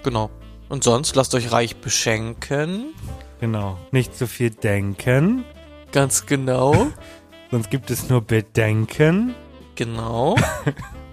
[0.04, 0.30] Genau.
[0.70, 2.93] Und sonst lasst euch reich beschenken.
[3.42, 3.78] Genau.
[3.92, 5.44] Nicht zu viel denken,
[5.92, 6.88] Ganz genau.
[7.52, 9.36] sonst gibt es nur Bedenken.
[9.76, 10.38] Genau.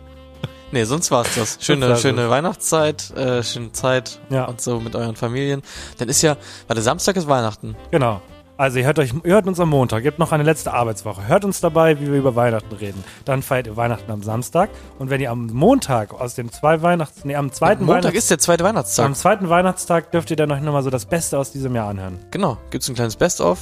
[0.72, 1.58] nee, sonst war's das.
[1.60, 4.44] Schöne, war's schöne Weihnachtszeit, äh, schöne Zeit Ja.
[4.44, 5.62] und so mit euren Familien.
[5.96, 6.36] Dann ist ja,
[6.68, 7.74] warte, Samstag ist Weihnachten.
[7.90, 8.22] Genau.
[8.58, 11.28] Also ihr hört euch, ihr hört uns am Montag, ihr habt noch eine letzte Arbeitswoche.
[11.28, 13.04] Hört uns dabei, wie wir über Weihnachten reden.
[13.24, 14.68] Dann feiert ihr Weihnachten am Samstag.
[14.98, 18.30] Und wenn ihr am Montag aus den zwei Weihnachts, nee, am zweiten Montag Weihnachts, ist
[18.32, 19.06] der zweite Weihnachtstag.
[19.06, 22.18] am zweiten Weihnachtstag dürft ihr dann euch nochmal so das Beste aus diesem Jahr anhören.
[22.32, 23.58] Genau, gibt's ein kleines Best-of.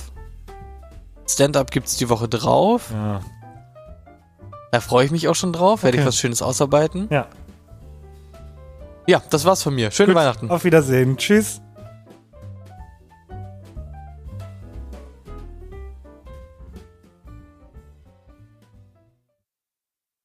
[1.28, 2.88] Stand-up gibt's die Woche drauf.
[2.90, 3.20] Ja.
[4.72, 5.82] Da freue ich mich auch schon drauf.
[5.82, 6.09] Werde ich Okay.
[6.09, 7.09] was Schönes ausarbeiten.
[7.11, 7.26] Ja.
[9.07, 9.90] Ja, das war's von mir.
[9.90, 10.51] Schöne Gut, Weihnachten.
[10.51, 11.18] Auf Wiedersehen.
[11.18, 11.61] Tschüss.